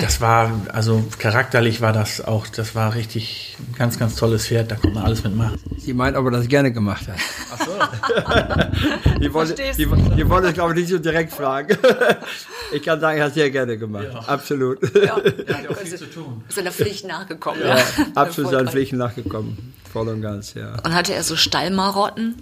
das 0.02 0.22
war, 0.22 0.52
also 0.74 1.04
charakterlich 1.20 1.82
war 1.82 1.94
das 1.94 2.20
auch, 2.20 2.48
das 2.48 2.74
war 2.74 2.96
richtig 2.96 3.56
ein 3.60 3.76
ganz, 3.78 4.00
ganz 4.00 4.16
tolles 4.16 4.48
Pferd, 4.48 4.72
da 4.72 4.76
konnte 4.76 4.96
man 4.96 5.06
alles 5.06 5.24
mitmachen. 5.24 5.60
Sie 5.78 5.94
meint, 5.94 6.18
ob 6.18 6.26
er 6.26 6.32
das 6.32 6.48
gerne 6.48 6.74
gemacht 6.74 7.08
hat. 7.08 7.18
Ach 7.54 7.66
so. 7.66 9.20
die 9.20 9.32
wollte, 9.32 9.54
die, 9.54 9.86
die 9.86 10.30
wollte 10.30 10.48
es, 10.48 10.54
glaube 10.56 10.74
ich, 10.74 10.80
nicht 10.80 10.90
so 10.90 10.98
direkt 10.98 11.32
fragen. 11.32 11.78
ich 12.72 12.82
kann 12.82 13.00
sagen, 13.00 13.20
er 13.20 13.26
hat 13.26 13.30
es 13.30 13.36
sehr 13.36 13.52
gerne 13.52 13.78
gemacht. 13.78 14.08
Ja. 14.12 14.20
Absolut. 14.20 14.82
Ja, 14.96 15.18
er 15.46 15.58
hat 15.60 15.68
auch 15.70 15.78
viel 15.78 15.96
zu 15.96 16.10
tun. 16.10 16.44
Ist 16.50 16.56
seiner 16.56 16.72
Pflicht 16.72 17.06
nachgekommen. 17.06 17.62
Ja, 17.62 17.78
ja. 17.78 17.84
absolut 18.16 18.52
seinen 18.52 18.68
Pflichten 18.68 18.98
nachgekommen. 18.98 19.74
Voll 19.94 20.08
und 20.08 20.22
ganz, 20.24 20.56
ja. 20.56 20.74
Und 20.84 20.96
hatte 20.96 21.14
er 21.14 21.22
so 21.22 21.36
Stallmarotten? 21.36 22.42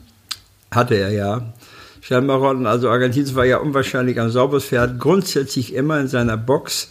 Hatte 0.71 0.95
er, 0.95 1.11
ja. 1.11 1.53
Sternmarotten, 2.01 2.65
also 2.65 2.89
Argentinien 2.89 3.35
war 3.35 3.45
ja 3.45 3.57
unwahrscheinlich 3.57 4.19
ein 4.19 4.29
sauberes 4.29 4.65
Pferd, 4.65 4.99
grundsätzlich 4.99 5.73
immer 5.73 5.99
in 5.99 6.07
seiner 6.07 6.37
Box 6.37 6.89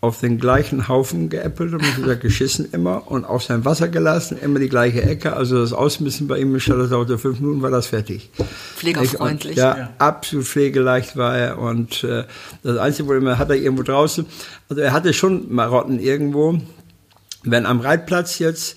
auf 0.00 0.20
den 0.20 0.38
gleichen 0.38 0.88
Haufen 0.88 1.30
geäppelt 1.30 1.72
und 1.72 1.96
gesagt, 1.96 2.20
geschissen 2.20 2.68
immer 2.72 3.10
und 3.10 3.24
auf 3.24 3.42
sein 3.42 3.64
Wasser 3.64 3.88
gelassen, 3.88 4.38
immer 4.40 4.58
die 4.58 4.68
gleiche 4.68 5.02
Ecke. 5.02 5.32
Also 5.32 5.58
das 5.58 5.72
Ausmissen 5.72 6.28
bei 6.28 6.38
ihm 6.38 6.54
in 6.54 6.90
dauerte 6.90 7.18
fünf 7.18 7.40
Minuten, 7.40 7.62
war 7.62 7.70
das 7.70 7.86
fertig. 7.86 8.30
Pflegerfreundlich. 8.76 9.56
ja, 9.56 9.76
ja, 9.76 9.92
absolut 9.98 10.46
pflegeleicht 10.46 11.16
war 11.16 11.36
er 11.36 11.58
und 11.58 12.04
äh, 12.04 12.24
das 12.62 12.76
einzige 12.76 13.04
Problem 13.04 13.38
hat 13.38 13.48
er 13.48 13.56
irgendwo 13.56 13.82
draußen, 13.82 14.26
also 14.68 14.82
er 14.82 14.92
hatte 14.92 15.12
schon 15.12 15.52
Marotten 15.52 15.98
irgendwo. 15.98 16.58
Wenn 17.42 17.64
am 17.64 17.80
Reitplatz 17.80 18.38
jetzt 18.38 18.76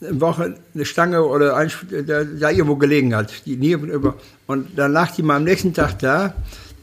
Woche 0.00 0.54
eine 0.74 0.84
Stange 0.84 1.24
oder 1.24 1.56
ein, 1.56 1.70
da, 2.06 2.24
da 2.24 2.50
irgendwo 2.50 2.76
gelegen 2.76 3.14
hat, 3.14 3.46
die 3.46 3.56
nie 3.56 3.72
über. 3.72 4.14
Und 4.46 4.78
dann 4.78 4.92
lag 4.92 5.14
die 5.14 5.22
mal 5.22 5.36
am 5.36 5.44
nächsten 5.44 5.74
Tag 5.74 5.98
da. 5.98 6.34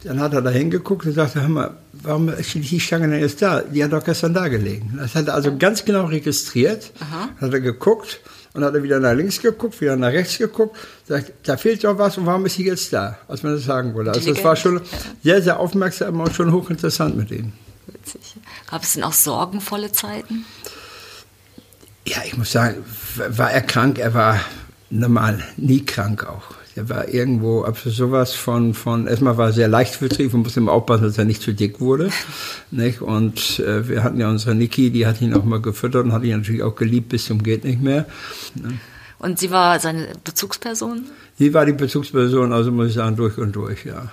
Dann 0.03 0.19
hat 0.19 0.34
er 0.34 0.41
da 0.41 0.51
hingeguckt 0.51 1.05
und 1.05 1.13
sagte, 1.13 1.41
hör 1.41 1.50
mal, 1.50 1.72
warum 1.93 2.29
ist 2.29 2.53
die 2.53 2.79
Stange 2.79 3.07
denn 3.10 3.22
jetzt 3.22 3.41
da? 3.41 3.62
Die 3.62 3.84
hat 3.84 3.91
doch 3.91 4.03
gestern 4.03 4.34
da 4.34 4.48
gelegen. 4.48 4.98
Das 4.98 5.15
hat 5.15 5.27
er 5.27 5.34
also 5.34 5.57
ganz 5.57 5.84
genau 5.84 6.05
registriert. 6.05 6.91
Aha. 7.00 7.29
Hat 7.41 7.53
er 7.53 7.60
geguckt 7.60 8.19
und 8.53 8.63
hat 8.63 8.75
er 8.75 8.84
wieder 8.84 9.00
nach 9.00 9.13
links 9.13 9.41
geguckt, 9.41 9.79
wieder 9.81 9.95
nach 9.95 10.12
rechts 10.12 10.38
geguckt. 10.38 10.77
Sagt, 11.07 11.31
da 11.43 11.57
fehlt 11.57 11.84
doch 11.84 11.98
was 11.98 12.17
und 12.17 12.25
warum 12.25 12.45
ist 12.45 12.55
sie 12.55 12.65
jetzt 12.65 12.93
da? 12.93 13.17
Als 13.27 13.41
man 13.41 13.55
das 13.55 13.63
sagen 13.63 13.93
wollte. 13.95 14.12
Also 14.12 14.34
das 14.34 14.43
war 14.43 14.55
schon 14.55 14.81
sehr, 15.24 15.41
sehr 15.41 15.60
aufmerksam 15.60 16.19
und 16.19 16.34
schon 16.34 16.51
hochinteressant 16.51 17.17
mit 17.17 17.31
ihm. 17.31 17.53
Witzig. 17.88 18.36
Gab 18.69 18.84
es 18.84 18.93
denn 18.93 19.03
auch 19.03 19.13
sorgenvolle 19.13 19.91
Zeiten? 19.91 20.45
Ja, 22.07 22.17
ich 22.25 22.38
muss 22.38 22.51
sagen, 22.51 22.77
war 23.15 23.51
er 23.51 23.62
krank, 23.62 23.97
er 24.00 24.13
war 24.13 24.39
normal 24.89 25.43
nie 25.57 25.83
krank 25.83 26.25
auch. 26.25 26.55
Er 26.75 26.89
war 26.89 27.07
irgendwo, 27.07 27.63
absolut 27.63 27.97
sowas 27.97 28.33
von, 28.33 28.74
von, 28.74 29.07
erstmal 29.07 29.38
war 29.38 29.47
er 29.47 29.53
sehr 29.53 29.69
leichtfüßig 29.69 30.33
und 30.33 30.43
musste 30.43 30.59
immer 30.59 30.74
aufpassen, 30.74 31.05
dass 31.05 31.17
er 31.17 31.24
nicht 31.24 31.41
zu 31.41 31.53
dick 31.53 31.79
wurde. 31.79 32.09
nicht? 32.71 33.01
Und 33.01 33.59
äh, 33.59 33.88
wir 33.88 34.03
hatten 34.03 34.19
ja 34.19 34.29
unsere 34.29 34.55
Niki, 34.55 34.91
die 34.91 35.07
hat 35.07 35.21
ihn 35.21 35.33
auch 35.33 35.45
mal 35.45 35.62
gefüttert 35.62 36.05
und 36.05 36.12
hat 36.12 36.24
ihn 36.24 36.38
natürlich 36.38 36.63
auch 36.63 36.75
geliebt 36.75 37.09
bis 37.09 37.25
zum 37.25 37.41
geht 37.41 37.63
nicht 37.63 37.81
mehr. 37.81 38.05
Ne? 38.55 38.77
Und 39.19 39.39
sie 39.39 39.51
war 39.51 39.79
seine 39.79 40.09
Bezugsperson? 40.24 41.05
Sie 41.39 41.53
war 41.53 41.65
die 41.65 41.71
Bezugsperson, 41.71 42.51
also 42.51 42.71
muss 42.71 42.89
ich 42.89 42.95
sagen, 42.95 43.15
durch 43.15 43.38
und 43.38 43.55
durch, 43.55 43.85
ja. 43.85 44.12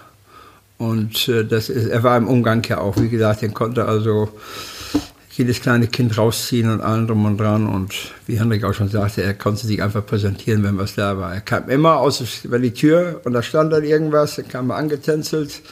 Und 0.78 1.28
äh, 1.28 1.44
das 1.44 1.68
ist, 1.68 1.88
er 1.88 2.02
war 2.02 2.16
im 2.16 2.28
Umgang 2.28 2.62
ja 2.68 2.78
auch, 2.78 2.96
wie 2.96 3.08
gesagt, 3.08 3.42
den 3.42 3.54
konnte 3.54 3.86
also 3.86 4.30
jedes 5.32 5.60
kleine 5.60 5.86
Kind 5.86 6.16
rausziehen 6.18 6.70
und 6.70 6.80
allen 6.80 7.06
drum 7.06 7.24
und 7.24 7.38
dran. 7.38 7.66
Und 7.66 7.94
wie 8.26 8.38
Henrik 8.38 8.64
auch 8.64 8.74
schon 8.74 8.88
sagte, 8.88 9.22
er 9.22 9.34
konnte 9.34 9.66
sich 9.66 9.82
einfach 9.82 10.04
präsentieren, 10.04 10.62
wenn 10.62 10.78
was 10.78 10.94
da 10.94 11.16
war. 11.18 11.34
Er 11.34 11.40
kam 11.40 11.68
immer 11.68 11.98
aus 11.98 12.44
über 12.44 12.58
die 12.58 12.72
Tür 12.72 13.20
und 13.24 13.32
da 13.32 13.42
stand 13.42 13.72
dann 13.72 13.84
irgendwas, 13.84 14.36
dann 14.36 14.48
kam 14.48 14.70
er 14.70 14.76
angetänzelt 14.76 15.62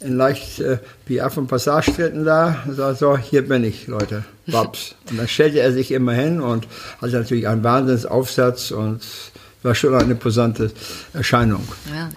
in 0.00 0.16
leicht 0.16 0.60
äh, 0.60 0.78
und 1.36 1.46
Passagetritten 1.48 2.24
da 2.24 2.62
und 2.66 2.74
sagte 2.74 2.98
so, 2.98 3.18
hier 3.18 3.46
bin 3.46 3.64
ich, 3.64 3.86
Leute, 3.86 4.24
Babs. 4.46 4.94
Und 5.10 5.18
dann 5.18 5.28
stellte 5.28 5.60
er 5.60 5.72
sich 5.72 5.92
immer 5.92 6.12
hin 6.12 6.40
und 6.40 6.66
hatte 7.00 7.12
natürlich 7.12 7.46
einen 7.46 7.62
Wahnsinnsaufsatz 7.62 8.70
und 8.70 9.00
war 9.62 9.74
schon 9.74 9.94
eine 9.94 10.12
imposante 10.12 10.70
Erscheinung. 11.12 11.66
Ja. 11.94 12.08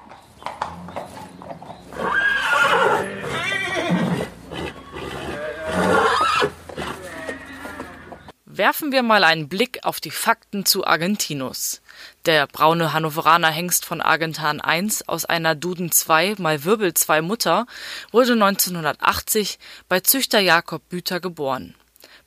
Werfen 8.56 8.92
wir 8.92 9.02
mal 9.02 9.24
einen 9.24 9.50
Blick 9.50 9.80
auf 9.82 10.00
die 10.00 10.12
Fakten 10.12 10.64
zu 10.64 10.86
Argentinus. 10.86 11.82
Der 12.28 12.46
braune 12.46 12.94
Hannoveraner 12.94 13.50
Hengst 13.50 13.84
von 13.84 14.00
Argentan 14.00 14.62
1 14.62 15.10
aus 15.10 15.26
einer 15.26 15.56
Duden 15.56 15.92
2 15.92 16.36
mal 16.38 16.64
Wirbel 16.64 16.94
2 16.94 17.24
Mutter 17.24 17.66
wurde 18.12 18.34
1980 18.34 19.58
bei 19.90 20.02
Züchter 20.02 20.40
Jakob 20.40 20.88
Büter 20.88 21.20
geboren. 21.20 21.74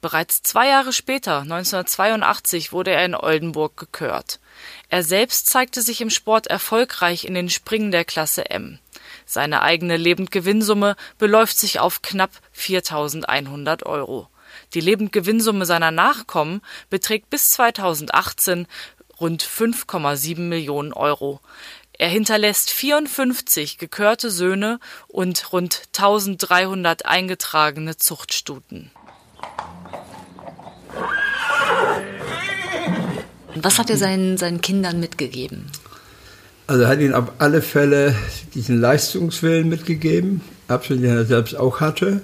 Bereits 0.01 0.43
zwei 0.43 0.67
Jahre 0.67 0.93
später, 0.93 1.43
1982, 1.43 2.73
wurde 2.73 2.91
er 2.91 3.05
in 3.05 3.15
Oldenburg 3.15 3.77
gekürt. 3.77 4.41
Er 4.89 5.05
selbst 5.05 5.47
zeigte 5.47 5.81
sich 5.81 6.01
im 6.01 6.11
Sport 6.11 6.49
erfolgreich 6.49 7.25
in 7.25 7.35
den 7.35 7.51
Springen 7.51 7.93
der 7.93 8.05
Klasse 8.05 8.51
M. 8.51 8.81
Seine 9.27 9.63
eigene 9.63 9.97
Lebendgewinnsumme 9.97 10.97
beläuft 11.19 11.57
sich 11.57 11.79
auf 11.79 12.03
knapp 12.03 12.33
4.100 12.53 13.85
Euro. 13.85 14.29
Die 14.75 14.81
Lebendgewinnsumme 14.81 15.67
seiner 15.67 15.91
Nachkommen 15.91 16.61
beträgt 16.91 17.31
bis 17.31 17.51
2018 17.51 18.67
rund 19.21 19.43
5,7 19.43 20.41
Millionen 20.41 20.93
Euro. 20.93 21.41
Er 21.99 22.09
hinterlässt 22.09 22.71
54 22.71 23.79
gekörte 23.79 24.31
Söhne 24.31 24.79
und 25.09 25.53
rund 25.53 25.83
1300 25.97 27.07
eingetragene 27.07 27.97
Zuchtstuten. 27.97 28.91
Was 33.55 33.79
hat 33.79 33.89
er 33.89 33.97
seinen, 33.97 34.37
seinen 34.37 34.61
Kindern 34.61 35.01
mitgegeben? 35.01 35.71
Also 36.67 36.83
er 36.83 36.89
hat 36.89 37.01
ihnen 37.01 37.15
auf 37.15 37.33
alle 37.39 37.63
Fälle 37.63 38.15
diesen 38.55 38.79
Leistungswillen 38.81 39.69
mitgegeben, 39.69 40.43
absolut, 40.69 41.03
den 41.03 41.17
er 41.17 41.25
selbst 41.25 41.57
auch 41.57 41.81
hatte. 41.81 42.21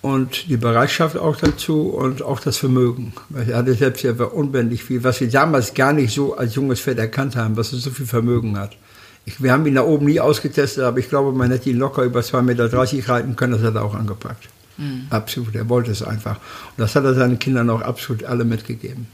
Und 0.00 0.48
die 0.48 0.56
Bereitschaft 0.56 1.16
auch 1.16 1.36
dazu 1.36 1.88
und 1.88 2.22
auch 2.22 2.40
das 2.40 2.56
Vermögen. 2.56 3.12
Weil 3.30 3.50
er 3.50 3.58
hatte 3.58 3.74
selbst 3.74 4.02
ja 4.04 4.12
unbändig 4.12 4.84
viel, 4.84 5.02
was 5.02 5.20
wir 5.20 5.28
damals 5.28 5.74
gar 5.74 5.92
nicht 5.92 6.14
so 6.14 6.36
als 6.36 6.54
junges 6.54 6.80
Pferd 6.80 6.98
erkannt 6.98 7.34
haben, 7.34 7.56
was 7.56 7.72
er 7.72 7.80
so 7.80 7.90
viel 7.90 8.06
Vermögen 8.06 8.56
hat. 8.56 8.76
Ich, 9.24 9.42
wir 9.42 9.52
haben 9.52 9.66
ihn 9.66 9.74
da 9.74 9.82
oben 9.82 10.06
nie 10.06 10.20
ausgetestet, 10.20 10.84
aber 10.84 10.98
ich 10.98 11.08
glaube, 11.08 11.36
man 11.36 11.50
hätte 11.50 11.68
ihn 11.68 11.78
locker 11.78 12.02
über 12.02 12.20
2,30 12.20 12.42
Meter 12.42 13.08
reiten 13.08 13.36
können, 13.36 13.52
das 13.52 13.62
hat 13.62 13.74
er 13.74 13.84
auch 13.84 13.94
angepackt. 13.94 14.48
Mhm. 14.78 15.08
Absolut, 15.10 15.54
er 15.54 15.68
wollte 15.68 15.90
es 15.90 16.02
einfach. 16.02 16.36
Und 16.36 16.78
das 16.78 16.94
hat 16.94 17.04
er 17.04 17.14
seinen 17.14 17.38
Kindern 17.38 17.68
auch 17.68 17.82
absolut 17.82 18.24
alle 18.24 18.44
mitgegeben. 18.44 19.06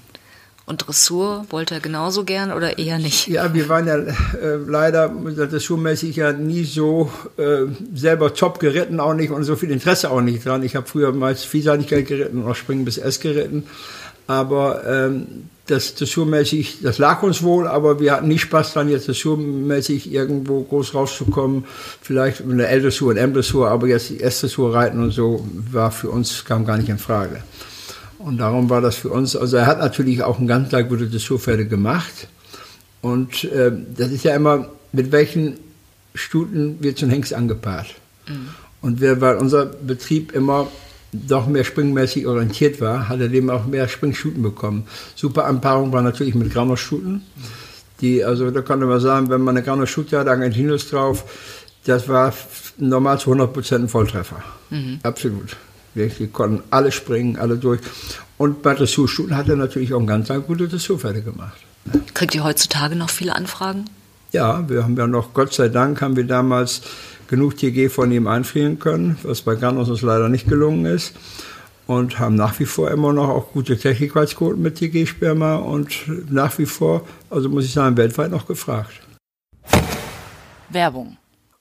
Und 0.66 0.86
Dressur 0.86 1.44
wollte 1.50 1.74
er 1.74 1.80
genauso 1.80 2.24
gern 2.24 2.50
oder 2.50 2.78
eher 2.78 2.98
nicht? 2.98 3.28
Ja, 3.28 3.52
wir 3.52 3.68
waren 3.68 3.86
ja 3.86 3.96
äh, 3.96 4.56
leider 4.66 5.08
dressurmäßig 5.08 6.16
ja 6.16 6.32
nie 6.32 6.64
so 6.64 7.10
äh, 7.36 7.66
selber 7.94 8.32
top 8.32 8.60
geritten, 8.60 8.98
auch 8.98 9.12
nicht 9.12 9.30
und 9.30 9.44
so 9.44 9.56
viel 9.56 9.70
Interesse 9.70 10.10
auch 10.10 10.22
nicht 10.22 10.46
dran. 10.46 10.62
Ich 10.62 10.74
habe 10.74 10.86
früher 10.86 11.12
meist 11.12 11.44
Vielseitigkeit 11.44 12.06
geritten 12.06 12.42
und 12.42 12.50
auch 12.50 12.56
Springen 12.56 12.86
bis 12.86 12.96
S 12.96 13.20
geritten. 13.20 13.64
Aber 14.26 14.82
ähm, 14.86 15.50
das 15.66 15.94
dressurmäßig, 15.94 16.78
das 16.82 16.96
lag 16.96 17.22
uns 17.22 17.42
wohl, 17.42 17.66
aber 17.66 18.00
wir 18.00 18.12
hatten 18.12 18.28
nie 18.28 18.38
Spaß 18.38 18.72
dran, 18.72 18.88
jetzt 18.88 19.08
dressurmäßig 19.08 20.12
irgendwo 20.12 20.62
groß 20.62 20.94
rauszukommen. 20.94 21.64
Vielleicht 22.00 22.40
eine 22.40 22.66
L-Dressur 22.66 23.10
und 23.10 23.16
M-Dressur, 23.18 23.68
aber 23.68 23.86
jetzt 23.86 24.08
die 24.08 24.20
S-Dressur 24.20 24.74
reiten 24.74 25.02
und 25.02 25.10
so 25.10 25.46
war 25.70 25.90
für 25.90 26.08
uns, 26.08 26.44
kam 26.46 26.64
gar 26.64 26.78
nicht 26.78 26.88
in 26.88 26.98
Frage. 26.98 27.42
Und 28.24 28.38
darum 28.38 28.70
war 28.70 28.80
das 28.80 28.96
für 28.96 29.10
uns, 29.10 29.36
also 29.36 29.58
er 29.58 29.66
hat 29.66 29.80
natürlich 29.80 30.22
auch 30.22 30.38
ein 30.38 30.46
ganz 30.46 30.70
Tag 30.70 30.88
gute 30.88 31.08
Dressurpferde 31.08 31.66
gemacht. 31.66 32.26
Und 33.02 33.44
äh, 33.44 33.70
das 33.98 34.12
ist 34.12 34.24
ja 34.24 34.34
immer, 34.34 34.70
mit 34.92 35.12
welchen 35.12 35.58
Stuten 36.14 36.82
wird 36.82 36.96
so 36.96 37.04
ein 37.04 37.10
Hengst 37.10 37.34
angepaart. 37.34 37.88
Mhm. 38.26 38.48
Und 38.80 39.02
wir, 39.02 39.20
weil 39.20 39.36
unser 39.36 39.66
Betrieb 39.66 40.32
immer 40.32 40.68
doch 41.12 41.46
mehr 41.46 41.64
springmäßig 41.64 42.26
orientiert 42.26 42.80
war, 42.80 43.10
hat 43.10 43.20
er 43.20 43.28
dem 43.28 43.50
auch 43.50 43.66
mehr 43.66 43.88
Springstuten 43.88 44.42
bekommen. 44.42 44.86
Super 45.14 45.44
Anpaarung 45.44 45.92
war 45.92 46.00
natürlich 46.00 46.34
mit 46.34 46.50
Granerstuten. 46.50 47.20
Die, 48.00 48.24
also 48.24 48.50
da 48.50 48.62
konnte 48.62 48.86
man 48.86 49.00
sagen, 49.00 49.28
wenn 49.28 49.42
man 49.42 49.54
eine 49.54 49.66
Granerstute 49.66 50.18
hat, 50.18 50.28
Argentinus 50.28 50.88
drauf, 50.88 51.26
das 51.84 52.08
war 52.08 52.32
normal 52.78 53.18
zu 53.18 53.30
100% 53.30 53.74
ein 53.74 53.88
Volltreffer. 53.88 54.42
Mhm. 54.70 55.00
Absolut. 55.02 55.56
Wir, 55.94 56.10
konnten 56.28 56.62
alle 56.70 56.90
springen, 56.90 57.36
alle 57.36 57.56
durch. 57.56 57.80
Und 58.36 58.62
bei 58.62 58.74
Dressurstuten 58.74 59.36
hat 59.36 59.48
er 59.48 59.56
natürlich 59.56 59.94
auch 59.94 60.00
ein 60.00 60.06
ganz 60.06 60.28
gute 60.46 60.68
Dressurpferde 60.68 61.22
gemacht. 61.22 61.58
Kriegt 62.14 62.34
ihr 62.34 62.44
heutzutage 62.44 62.96
noch 62.96 63.10
viele 63.10 63.36
Anfragen? 63.36 63.84
Ja, 64.32 64.68
wir 64.68 64.82
haben 64.82 64.96
ja 64.96 65.06
noch, 65.06 65.32
Gott 65.34 65.54
sei 65.54 65.68
Dank, 65.68 66.00
haben 66.00 66.16
wir 66.16 66.24
damals 66.24 66.82
genug 67.28 67.56
TG 67.56 67.88
von 67.88 68.10
ihm 68.10 68.26
einfrieren 68.26 68.78
können, 68.78 69.16
was 69.22 69.42
bei 69.42 69.54
Granos 69.54 69.88
uns 69.88 70.02
leider 70.02 70.28
nicht 70.28 70.48
gelungen 70.48 70.86
ist. 70.86 71.14
Und 71.86 72.18
haben 72.18 72.34
nach 72.34 72.58
wie 72.58 72.64
vor 72.64 72.90
immer 72.90 73.12
noch 73.12 73.28
auch 73.28 73.52
gute 73.52 73.76
Technikqualitätsquoten 73.76 74.62
mit 74.62 74.76
TG-Sperma 74.76 75.56
und 75.56 75.90
nach 76.30 76.56
wie 76.58 76.64
vor, 76.64 77.06
also 77.28 77.50
muss 77.50 77.66
ich 77.66 77.72
sagen, 77.74 77.96
weltweit 77.98 78.30
noch 78.30 78.46
gefragt. 78.46 79.02
Werbung 80.70 81.18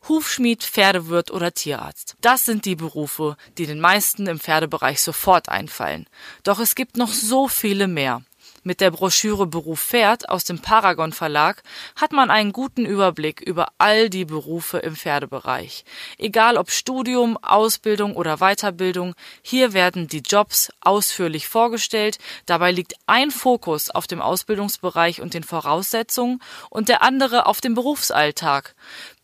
Hufschmied, 0.07 0.63
Pferdewirt 0.63 1.31
oder 1.31 1.53
Tierarzt. 1.53 2.15
Das 2.21 2.45
sind 2.45 2.65
die 2.65 2.75
Berufe, 2.75 3.37
die 3.57 3.65
den 3.65 3.79
meisten 3.79 4.27
im 4.27 4.39
Pferdebereich 4.39 5.01
sofort 5.01 5.49
einfallen. 5.49 6.07
Doch 6.43 6.59
es 6.59 6.75
gibt 6.75 6.97
noch 6.97 7.11
so 7.13 7.47
viele 7.47 7.87
mehr. 7.87 8.21
Mit 8.65 8.79
der 8.79 8.91
Broschüre 8.91 9.45
Beruf 9.45 9.81
Pferd 9.81 10.29
aus 10.29 10.45
dem 10.45 10.59
Paragon 10.59 11.11
Verlag 11.11 11.63
hat 11.97 12.13
man 12.13 12.31
einen 12.31 12.53
guten 12.53 12.85
Überblick 12.85 13.41
über 13.41 13.67
all 13.77 14.09
die 14.09 14.23
Berufe 14.23 14.77
im 14.77 14.95
Pferdebereich. 14.95 15.83
Egal 16.17 16.55
ob 16.55 16.71
Studium, 16.71 17.37
Ausbildung 17.41 18.15
oder 18.15 18.37
Weiterbildung, 18.37 19.15
hier 19.41 19.73
werden 19.73 20.07
die 20.07 20.23
Jobs 20.25 20.71
ausführlich 20.79 21.49
vorgestellt. 21.49 22.19
Dabei 22.45 22.71
liegt 22.71 22.93
ein 23.05 23.31
Fokus 23.31 23.89
auf 23.89 24.07
dem 24.07 24.21
Ausbildungsbereich 24.21 25.21
und 25.21 25.33
den 25.33 25.43
Voraussetzungen 25.43 26.41
und 26.69 26.87
der 26.87 27.01
andere 27.01 27.47
auf 27.47 27.59
dem 27.59 27.73
Berufsalltag. 27.73 28.75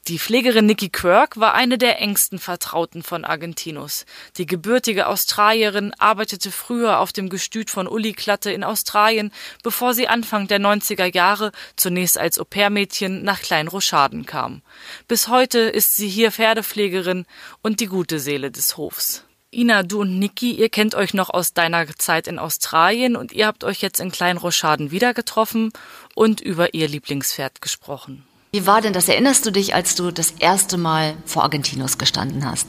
Die 0.09 0.21
Pflegerin 0.21 0.67
Nikki 0.67 0.89
Quirk 0.89 1.37
war 1.37 1.55
eine 1.55 1.79
der 1.79 2.01
engsten 2.01 2.39
Vertrauten 2.39 3.03
von 3.03 3.25
Argentinus. 3.25 4.07
Die 4.37 4.47
gebürtige 4.47 5.09
Australierin 5.09 5.93
arbeitete 5.99 6.53
früher 6.53 7.01
auf 7.01 7.13
dem 7.13 7.29
Gestüt 7.29 7.71
von 7.71 7.89
Uli 7.89 8.13
Klatte 8.13 8.53
in 8.53 8.63
Australien, 8.63 9.33
bevor 9.65 9.95
sie 9.95 10.07
Anfang 10.07 10.47
der 10.47 10.61
90er 10.61 11.13
Jahre 11.13 11.51
zunächst 11.75 12.19
als 12.19 12.39
Au-pair-Mädchen 12.39 13.25
nach 13.25 13.43
Kleinroschaden 13.43 14.27
kam. 14.27 14.63
Bis 15.09 15.27
heute 15.27 15.59
ist 15.59 15.97
sie 15.97 16.09
hier 16.09 16.31
Pferdepflegerin 16.31 17.27
und 17.63 17.81
die 17.81 17.87
gute 17.87 18.21
Seele 18.21 18.53
des 18.53 18.77
Hofs. 18.77 19.25
Ina, 19.53 19.83
du 19.83 20.03
und 20.03 20.21
Niki, 20.21 20.53
ihr 20.53 20.69
kennt 20.69 20.95
euch 20.95 21.15
noch 21.15 21.31
aus 21.31 21.53
deiner 21.53 21.85
Zeit 21.97 22.29
in 22.29 22.39
Australien 22.39 23.17
und 23.17 23.33
ihr 23.33 23.49
habt 23.49 23.65
euch 23.65 23.83
jetzt 23.83 23.99
in 23.99 24.13
Kleinroschaden 24.13 24.93
wieder 24.93 25.15
getroffen 25.15 25.73
und 26.15 26.41
über 26.41 26.75
ihr 26.75 26.87
Lieblingspferd 26.87 27.61
gesprochen. 27.61 28.25
Wie 28.53 28.67
war 28.67 28.81
denn 28.81 28.93
das? 28.93 29.09
Erinnerst 29.09 29.45
du 29.45 29.51
dich, 29.51 29.75
als 29.75 29.95
du 29.95 30.11
das 30.11 30.31
erste 30.31 30.77
Mal 30.77 31.15
vor 31.25 31.43
Argentinos 31.43 31.99
gestanden 31.99 32.49
hast? 32.49 32.69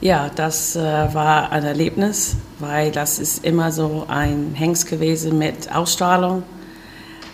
Ja, 0.00 0.30
das 0.34 0.76
äh, 0.76 0.80
war 0.80 1.52
ein 1.52 1.62
Erlebnis, 1.62 2.36
weil 2.58 2.90
das 2.90 3.18
ist 3.18 3.44
immer 3.44 3.70
so 3.70 4.06
ein 4.08 4.54
Hengst 4.54 4.88
gewesen 4.88 5.36
mit 5.36 5.70
Ausstrahlung. 5.70 6.42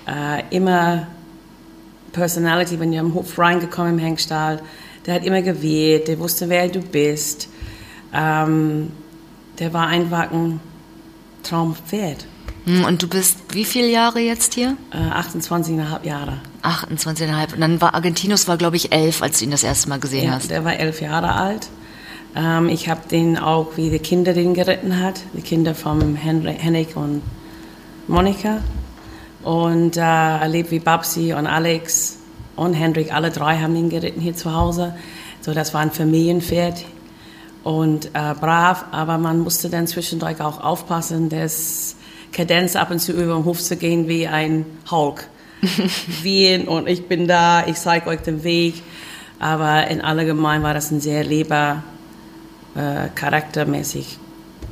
Äh, 0.07 0.43
immer 0.51 1.07
Personality, 2.13 2.81
wenn 2.81 2.91
du 2.91 2.99
am 2.99 3.15
Hof 3.15 3.39
reingekommen 3.39 3.93
im 3.93 3.99
Hengstall, 3.99 4.61
der 5.07 5.15
hat 5.15 5.25
immer 5.25 5.43
gewählt, 5.43 6.09
der 6.09 6.19
wusste, 6.19 6.49
wer 6.49 6.69
du 6.69 6.81
bist. 6.81 7.49
Ähm, 8.13 8.91
der 9.59 9.73
war 9.73 9.87
einfach 9.87 10.33
ein 10.33 10.61
Traumpferd. 11.45 12.27
Hm, 12.67 12.85
und 12.85 13.03
du 13.03 13.09
bist 13.09 13.39
wie 13.51 13.65
viele 13.65 13.89
Jahre 13.89 14.19
jetzt 14.19 14.55
hier? 14.55 14.77
Äh, 14.91 14.97
28,5 14.97 16.05
Jahre. 16.05 16.41
28,5. 16.63 17.55
Und 17.55 17.61
dann 17.61 17.81
war 17.81 17.95
Argentinus, 17.95 18.49
war 18.49 18.57
glaube 18.57 18.77
ich 18.77 18.93
elf, 18.93 19.23
als 19.23 19.39
du 19.39 19.45
ihn 19.45 19.53
das 19.53 19.63
erste 19.63 19.89
Mal 19.89 20.01
gesehen 20.01 20.25
ja, 20.25 20.33
hast. 20.33 20.51
Der 20.51 20.65
war 20.65 20.77
elf 20.77 21.01
Jahre 21.01 21.33
alt. 21.33 21.69
Ähm, 22.35 22.69
ich 22.69 22.89
habe 22.89 23.09
den 23.09 23.39
auch, 23.39 23.77
wie 23.77 23.89
die 23.89 24.01
Kinder 24.01 24.35
den 24.35 24.53
geritten 24.53 25.01
hat, 25.01 25.21
die 25.33 25.43
Kinder 25.43 25.75
von 25.77 26.17
Henrik 26.17 26.97
und 26.97 27.23
Monika. 28.09 28.59
Und 29.45 29.97
äh, 29.97 30.01
erlebt, 30.01 30.73
wie 30.73 30.81
Babsi 30.81 31.33
und 31.35 31.47
Alex 31.47 32.17
und 32.57 32.75
Hendrik, 32.75 33.15
alle 33.15 33.31
drei 33.31 33.59
haben 33.59 33.77
ihn 33.77 33.91
geritten 33.91 34.21
hier 34.21 34.35
zu 34.35 34.53
Hause. 34.53 34.97
So, 35.41 35.55
das 35.55 35.73
war 35.73 35.83
ein 35.83 35.93
Familienpferd 35.93 36.85
und 37.63 38.07
äh, 38.07 38.35
brav, 38.41 38.87
aber 38.91 39.19
man 39.19 39.39
musste 39.39 39.71
dann 39.71 39.87
zwischendurch 39.87 40.41
auch 40.41 40.61
aufpassen, 40.61 41.29
dass 41.29 41.95
Kadenz 42.33 42.77
ab 42.77 42.91
und 42.91 43.01
zu 43.01 43.13
über 43.13 43.35
den 43.35 43.45
Hof 43.45 43.61
zu 43.61 43.77
gehen 43.77 44.09
wie 44.09 44.27
ein 44.27 44.67
Hulk. 44.91 45.29
Wien 46.23 46.69
und 46.69 46.87
ich 46.87 47.07
bin 47.09 47.27
da, 47.27 47.67
ich 47.67 47.77
zeige 47.77 48.09
euch 48.09 48.21
den 48.21 48.45
Weg. 48.45 48.83
Aber 49.39 49.89
in 49.89 50.01
allgemein 50.01 50.63
war 50.63 50.75
das 50.75 50.91
ein 50.91 51.01
sehr 51.01 51.25
lieber, 51.25 51.83
äh, 52.75 53.09
charaktermäßig 53.15 54.19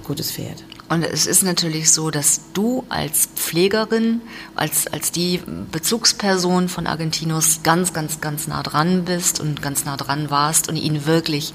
gutes 0.04 0.32
Pferd. 0.32 0.64
Und 0.88 1.02
es 1.02 1.26
ist 1.26 1.42
natürlich 1.42 1.90
so, 1.90 2.10
dass 2.10 2.52
du 2.52 2.84
als 2.90 3.28
Pflegerin, 3.34 4.20
als, 4.54 4.86
als 4.86 5.10
die 5.10 5.40
Bezugsperson 5.72 6.68
von 6.68 6.86
Argentinos 6.86 7.60
ganz, 7.62 7.94
ganz, 7.94 8.20
ganz 8.20 8.46
nah 8.46 8.62
dran 8.62 9.04
bist 9.04 9.40
und 9.40 9.62
ganz 9.62 9.86
nah 9.86 9.96
dran 9.96 10.30
warst 10.30 10.68
und 10.68 10.76
ihn 10.76 11.06
wirklich 11.06 11.54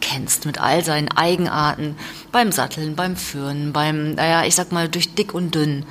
kennst 0.00 0.46
mit 0.46 0.60
all 0.60 0.84
seinen 0.84 1.08
Eigenarten 1.08 1.96
beim 2.32 2.52
Satteln, 2.52 2.96
beim 2.96 3.16
Führen, 3.16 3.72
beim, 3.72 4.14
naja, 4.14 4.44
ich 4.44 4.54
sag 4.54 4.72
mal, 4.72 4.88
durch 4.88 5.14
dick 5.14 5.34
und 5.34 5.54
dünn. 5.54 5.84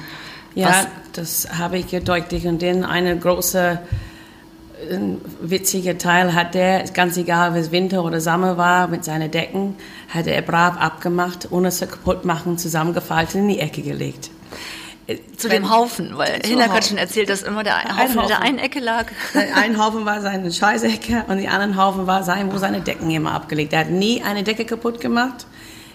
Ja, 0.53 0.69
Was? 0.69 0.87
das 1.13 1.57
habe 1.57 1.77
ich 1.77 1.87
dick 1.87 2.45
und 2.45 2.61
dünn. 2.61 2.83
Eine 2.83 3.17
große 3.17 3.79
ein 4.91 5.21
witziger 5.41 5.97
Teil 5.97 6.33
hat 6.33 6.53
der, 6.53 6.83
ganz 6.93 7.17
egal, 7.17 7.51
ob 7.51 7.55
es 7.55 7.71
Winter 7.71 8.03
oder 8.03 8.21
Sommer 8.21 8.57
war, 8.57 8.87
mit 8.87 9.03
seinen 9.03 9.31
Decken, 9.31 9.75
hat 10.09 10.27
er 10.27 10.41
brav 10.41 10.77
abgemacht, 10.77 11.51
ohne 11.51 11.69
es 11.69 11.77
zu 11.77 11.87
kaputt 11.87 12.25
machen, 12.25 12.57
zusammengefaltet 12.57 13.35
in 13.35 13.47
die 13.47 13.59
Ecke 13.59 13.81
gelegt. 13.81 14.29
Zu 15.37 15.49
Wenn, 15.49 15.61
dem 15.61 15.69
Haufen, 15.69 16.17
weil 16.17 16.41
Hinnerk 16.43 16.71
hat 16.71 16.85
schon 16.85 16.97
erzählt, 16.97 17.29
dass 17.29 17.43
immer 17.43 17.63
der 17.63 17.77
ein 17.77 17.95
Haufen, 17.95 18.21
in 18.21 18.27
der 18.27 18.41
einen 18.41 18.57
Ecke 18.57 18.79
lag. 18.79 19.05
Ein 19.53 19.77
Haufen 19.83 20.03
war 20.03 20.19
seine 20.19 20.51
Scheißecke 20.51 21.25
und 21.27 21.37
die 21.37 21.47
anderen 21.47 21.77
Haufen 21.77 22.07
war 22.07 22.23
sein, 22.23 22.51
wo 22.51 22.57
seine 22.57 22.81
Decken 22.81 23.11
immer 23.11 23.33
abgelegt. 23.33 23.73
Er 23.73 23.81
hat 23.81 23.91
nie 23.91 24.23
eine 24.23 24.41
Decke 24.41 24.65
kaputt 24.65 24.99
gemacht. 24.99 25.45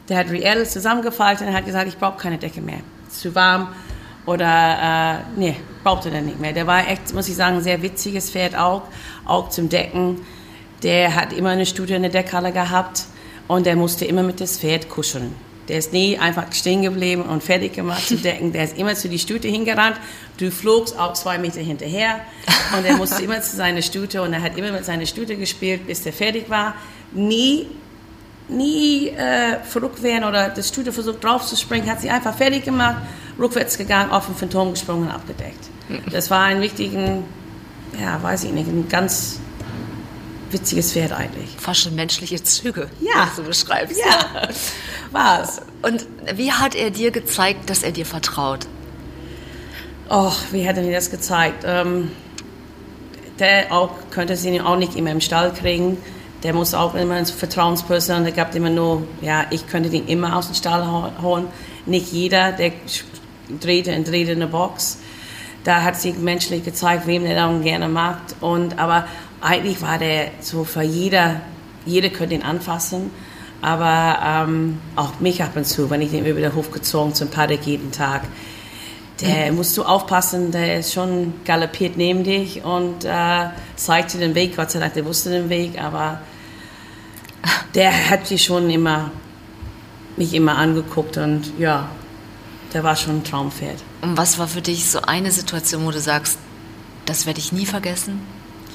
Der 0.08 0.16
hat 0.16 0.30
reell 0.30 0.64
zusammengefaltet 0.64 1.48
und 1.48 1.54
hat 1.54 1.66
gesagt, 1.66 1.88
ich 1.88 1.98
brauche 1.98 2.18
keine 2.18 2.38
Decke 2.38 2.60
mehr. 2.60 2.80
Ist 3.08 3.20
zu 3.20 3.34
warm 3.34 3.74
oder, 4.26 5.18
äh, 5.18 5.38
nee, 5.40 5.56
brauchte 5.82 6.10
er 6.10 6.22
nicht 6.22 6.38
mehr. 6.38 6.52
Der 6.52 6.68
war 6.68 6.88
echt, 6.88 7.12
muss 7.12 7.28
ich 7.28 7.34
sagen, 7.34 7.56
ein 7.56 7.62
sehr 7.62 7.82
witziges 7.82 8.30
Pferd 8.30 8.54
auch, 8.54 8.82
auch 9.24 9.48
zum 9.48 9.68
Decken. 9.68 10.20
Der 10.84 11.16
hat 11.16 11.32
immer 11.32 11.50
eine 11.50 11.66
Studie 11.66 11.94
in 11.94 12.02
der 12.02 12.12
Deckhalle 12.12 12.52
gehabt 12.52 13.06
und 13.48 13.66
der 13.66 13.74
musste 13.74 14.04
immer 14.04 14.22
mit 14.22 14.40
das 14.40 14.58
Pferd 14.58 14.88
kuscheln. 14.88 15.34
Der 15.70 15.78
ist 15.78 15.92
nie 15.92 16.18
einfach 16.18 16.52
stehen 16.52 16.82
geblieben 16.82 17.22
und 17.22 17.44
fertig 17.44 17.74
gemacht 17.74 18.08
zu 18.08 18.16
decken. 18.16 18.52
Der 18.52 18.64
ist 18.64 18.76
immer 18.76 18.96
zu 18.96 19.08
die 19.08 19.20
Stute 19.20 19.46
hingerannt. 19.46 19.96
Du 20.36 20.50
flogst 20.50 20.98
auch 20.98 21.12
zwei 21.12 21.38
Meter 21.38 21.60
hinterher 21.60 22.22
und 22.76 22.84
er 22.84 22.96
musste 22.96 23.22
immer 23.22 23.40
zu 23.40 23.56
seiner 23.56 23.80
Stute 23.80 24.20
und 24.20 24.32
er 24.32 24.42
hat 24.42 24.58
immer 24.58 24.72
mit 24.72 24.84
seiner 24.84 25.06
Stute 25.06 25.36
gespielt, 25.36 25.86
bis 25.86 26.02
der 26.02 26.12
fertig 26.12 26.50
war. 26.50 26.74
Nie, 27.12 27.68
nie 28.48 29.10
äh, 29.10 29.60
verrückt 29.62 30.02
werden 30.02 30.24
oder 30.24 30.48
das 30.48 30.66
Stute 30.66 30.92
versucht 30.92 31.22
drauf 31.22 31.46
zu 31.46 31.54
springen, 31.54 31.88
hat 31.88 32.00
sie 32.00 32.10
einfach 32.10 32.36
fertig 32.36 32.64
gemacht, 32.64 32.96
rückwärts 33.38 33.78
gegangen, 33.78 34.10
auf 34.10 34.26
den 34.26 34.34
Phantom 34.34 34.72
gesprungen 34.72 35.04
und 35.04 35.14
abgedeckt. 35.14 35.68
Das 36.10 36.30
war 36.30 36.46
ein 36.46 36.60
wichtigen, 36.60 37.22
ja, 37.96 38.20
weiß 38.20 38.42
ich 38.42 38.50
nicht, 38.50 38.66
ein 38.66 38.88
ganz 38.88 39.38
witziges 40.52 40.92
Pferd 40.92 41.12
eigentlich. 41.12 41.50
Fast 41.58 41.80
schon 41.80 41.94
menschliche 41.94 42.42
Züge, 42.42 42.90
ja. 43.00 43.26
was 43.26 43.36
du 43.36 43.42
beschreibst. 43.42 43.98
Ja, 43.98 44.48
war 45.12 45.42
es. 45.42 45.60
Und 45.82 46.06
wie 46.34 46.52
hat 46.52 46.74
er 46.74 46.90
dir 46.90 47.10
gezeigt, 47.10 47.70
dass 47.70 47.82
er 47.82 47.92
dir 47.92 48.06
vertraut? 48.06 48.66
Och, 50.08 50.36
wie 50.50 50.68
hat 50.68 50.76
er 50.76 50.82
mir 50.82 50.92
das 50.92 51.10
gezeigt? 51.10 51.64
Ähm, 51.66 52.10
der 53.38 53.72
auch, 53.72 53.90
könnte 54.10 54.36
sie 54.36 54.60
auch 54.60 54.76
nicht 54.76 54.96
immer 54.96 55.10
im 55.10 55.20
Stall 55.20 55.52
kriegen. 55.52 55.96
Der 56.42 56.52
muss 56.52 56.74
auch 56.74 56.94
immer 56.94 57.14
eine 57.14 57.26
Vertrauensperson. 57.26 58.24
Der 58.24 58.32
gab 58.32 58.54
immer 58.54 58.70
nur, 58.70 59.02
ja, 59.20 59.46
ich 59.50 59.66
könnte 59.66 59.90
den 59.90 60.06
immer 60.06 60.36
aus 60.36 60.46
dem 60.46 60.54
Stall 60.54 61.12
holen. 61.22 61.46
Nicht 61.86 62.12
jeder, 62.12 62.52
der 62.52 62.72
drehte 63.60 63.94
und 63.94 64.08
drehte 64.08 64.32
in 64.32 64.40
der 64.40 64.46
Box. 64.46 64.98
Da 65.64 65.82
hat 65.82 66.00
sich 66.00 66.16
menschlich 66.16 66.64
gezeigt, 66.64 67.06
wem 67.06 67.24
der 67.24 67.34
dann 67.34 67.62
gerne 67.62 67.88
mag. 67.88 68.18
Und, 68.40 68.78
aber 68.78 69.06
eigentlich 69.40 69.82
war 69.82 69.98
der 69.98 70.30
so 70.40 70.64
für 70.64 70.82
jeder, 70.82 71.40
jeder 71.84 72.08
könnte 72.08 72.34
ihn 72.34 72.42
anfassen. 72.42 73.10
Aber 73.62 74.18
ähm, 74.24 74.78
auch 74.96 75.20
mich 75.20 75.42
ab 75.42 75.52
und 75.54 75.66
zu, 75.66 75.90
wenn 75.90 76.00
ich 76.00 76.10
den 76.10 76.24
über 76.24 76.40
den 76.40 76.54
Hof 76.54 76.70
gezogen 76.70 77.14
zum 77.14 77.28
Paddock 77.28 77.66
jeden 77.66 77.92
Tag, 77.92 78.22
der 79.20 79.50
mhm. 79.50 79.58
musst 79.58 79.76
du 79.76 79.82
aufpassen, 79.82 80.50
der 80.50 80.78
ist 80.78 80.94
schon 80.94 81.34
galoppiert 81.44 81.96
neben 81.96 82.24
dich 82.24 82.64
und 82.64 83.04
äh, 83.04 83.48
zeigte 83.76 84.18
den 84.18 84.34
Weg. 84.34 84.56
Gott 84.56 84.70
sei 84.70 84.78
Dank, 84.78 84.94
der 84.94 85.04
wusste 85.04 85.30
den 85.30 85.50
Weg, 85.50 85.80
aber 85.80 86.20
der 87.74 88.10
hat 88.10 88.30
dich 88.30 88.44
schon 88.44 88.70
immer, 88.70 89.10
mich 90.16 90.32
immer 90.32 90.56
angeguckt 90.56 91.18
und 91.18 91.52
ja, 91.58 91.88
der 92.72 92.82
war 92.82 92.96
schon 92.96 93.18
ein 93.18 93.24
Traumpferd. 93.24 93.76
Und 94.00 94.16
was 94.16 94.38
war 94.38 94.48
für 94.48 94.62
dich 94.62 94.90
so 94.90 95.02
eine 95.02 95.30
Situation, 95.30 95.84
wo 95.84 95.90
du 95.90 96.00
sagst, 96.00 96.38
das 97.04 97.26
werde 97.26 97.40
ich 97.40 97.52
nie 97.52 97.66
vergessen? 97.66 98.20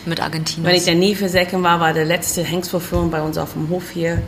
mit 0.07 0.21
Argentinien? 0.21 0.65
Wenn 0.65 0.75
ich 0.75 0.85
da 0.85 0.93
nie 0.93 1.15
versäcken 1.15 1.63
war, 1.63 1.79
war 1.79 1.93
der 1.93 2.05
letzte 2.05 2.43
Hengstvorführung 2.43 3.11
bei 3.11 3.21
uns 3.21 3.37
auf 3.37 3.53
dem 3.53 3.69
Hof 3.69 3.89
hier, 3.91 4.21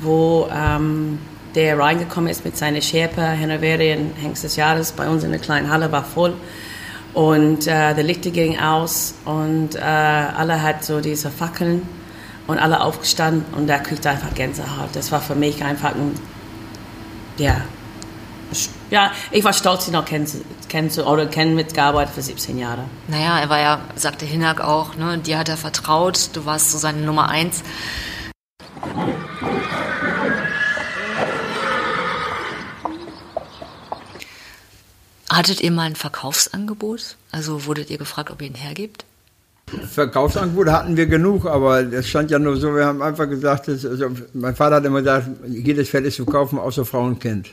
wo 0.00 0.48
ähm, 0.52 1.18
der 1.54 1.78
reingekommen 1.78 2.30
ist 2.30 2.44
mit 2.44 2.56
seiner 2.56 2.80
Sherpa, 2.80 3.22
Hanoverian 3.22 4.12
Hengst 4.20 4.44
des 4.44 4.56
Jahres, 4.56 4.92
bei 4.92 5.08
uns 5.08 5.24
in 5.24 5.30
der 5.30 5.40
kleinen 5.40 5.70
Halle, 5.70 5.90
war 5.90 6.04
voll. 6.04 6.34
Und 7.14 7.66
äh, 7.66 7.94
der 7.94 8.02
Lichter 8.02 8.30
ging 8.30 8.58
aus 8.58 9.14
und 9.24 9.74
äh, 9.74 9.80
alle 9.80 10.62
hat 10.62 10.84
so 10.84 11.00
diese 11.00 11.30
Fackeln 11.30 11.88
und 12.46 12.58
alle 12.58 12.82
aufgestanden 12.82 13.44
und 13.56 13.66
da 13.68 13.78
kriegte 13.78 14.10
einfach 14.10 14.34
Gänsehaut. 14.34 14.90
Das 14.92 15.10
war 15.12 15.22
für 15.22 15.34
mich 15.34 15.64
einfach 15.64 15.94
ein, 15.94 16.12
ja, 17.38 17.62
ja, 18.90 19.10
ich 19.32 19.42
war 19.42 19.52
stolz, 19.52 19.88
ihn 19.88 20.04
kennen, 20.04 20.26
kennen 20.68 20.90
zu, 20.90 21.06
oder 21.06 21.26
kennen 21.26 21.54
mitgearbeitet 21.54 22.14
für 22.14 22.22
17 22.22 22.58
Jahre. 22.58 22.84
Naja, 23.08 23.40
er 23.40 23.48
war 23.48 23.58
ja, 23.58 23.80
sagte 23.96 24.24
Hinak 24.24 24.60
auch, 24.60 24.94
ne, 24.94 25.18
dir 25.18 25.38
hat 25.38 25.48
er 25.48 25.56
vertraut, 25.56 26.30
du 26.34 26.44
warst 26.44 26.70
so 26.70 26.78
seine 26.78 27.00
Nummer 27.00 27.28
eins. 27.28 27.62
Hattet 35.36 35.60
ihr 35.60 35.70
mal 35.70 35.82
ein 35.82 35.96
Verkaufsangebot? 35.96 37.16
Also 37.30 37.66
wurdet 37.66 37.90
ihr 37.90 37.98
gefragt, 37.98 38.30
ob 38.30 38.40
ihr 38.40 38.48
ihn 38.48 38.54
hergebt? 38.54 39.04
Verkaufsangebote 39.66 40.72
hatten 40.72 40.96
wir 40.96 41.06
genug, 41.06 41.44
aber 41.44 41.80
es 41.92 42.08
stand 42.08 42.30
ja 42.30 42.38
nur 42.38 42.56
so, 42.56 42.74
wir 42.74 42.86
haben 42.86 43.02
einfach 43.02 43.28
gesagt, 43.28 43.68
dass, 43.68 43.84
also 43.84 44.06
mein 44.32 44.56
Vater 44.56 44.76
hat 44.76 44.86
immer 44.86 45.00
gesagt, 45.00 45.28
jedes 45.46 45.90
Pferd 45.90 46.06
ist 46.06 46.16
zu 46.16 46.24
kaufen, 46.24 46.58
außer 46.58 46.86
Frau 46.86 47.04
und 47.04 47.20
Kind. 47.20 47.52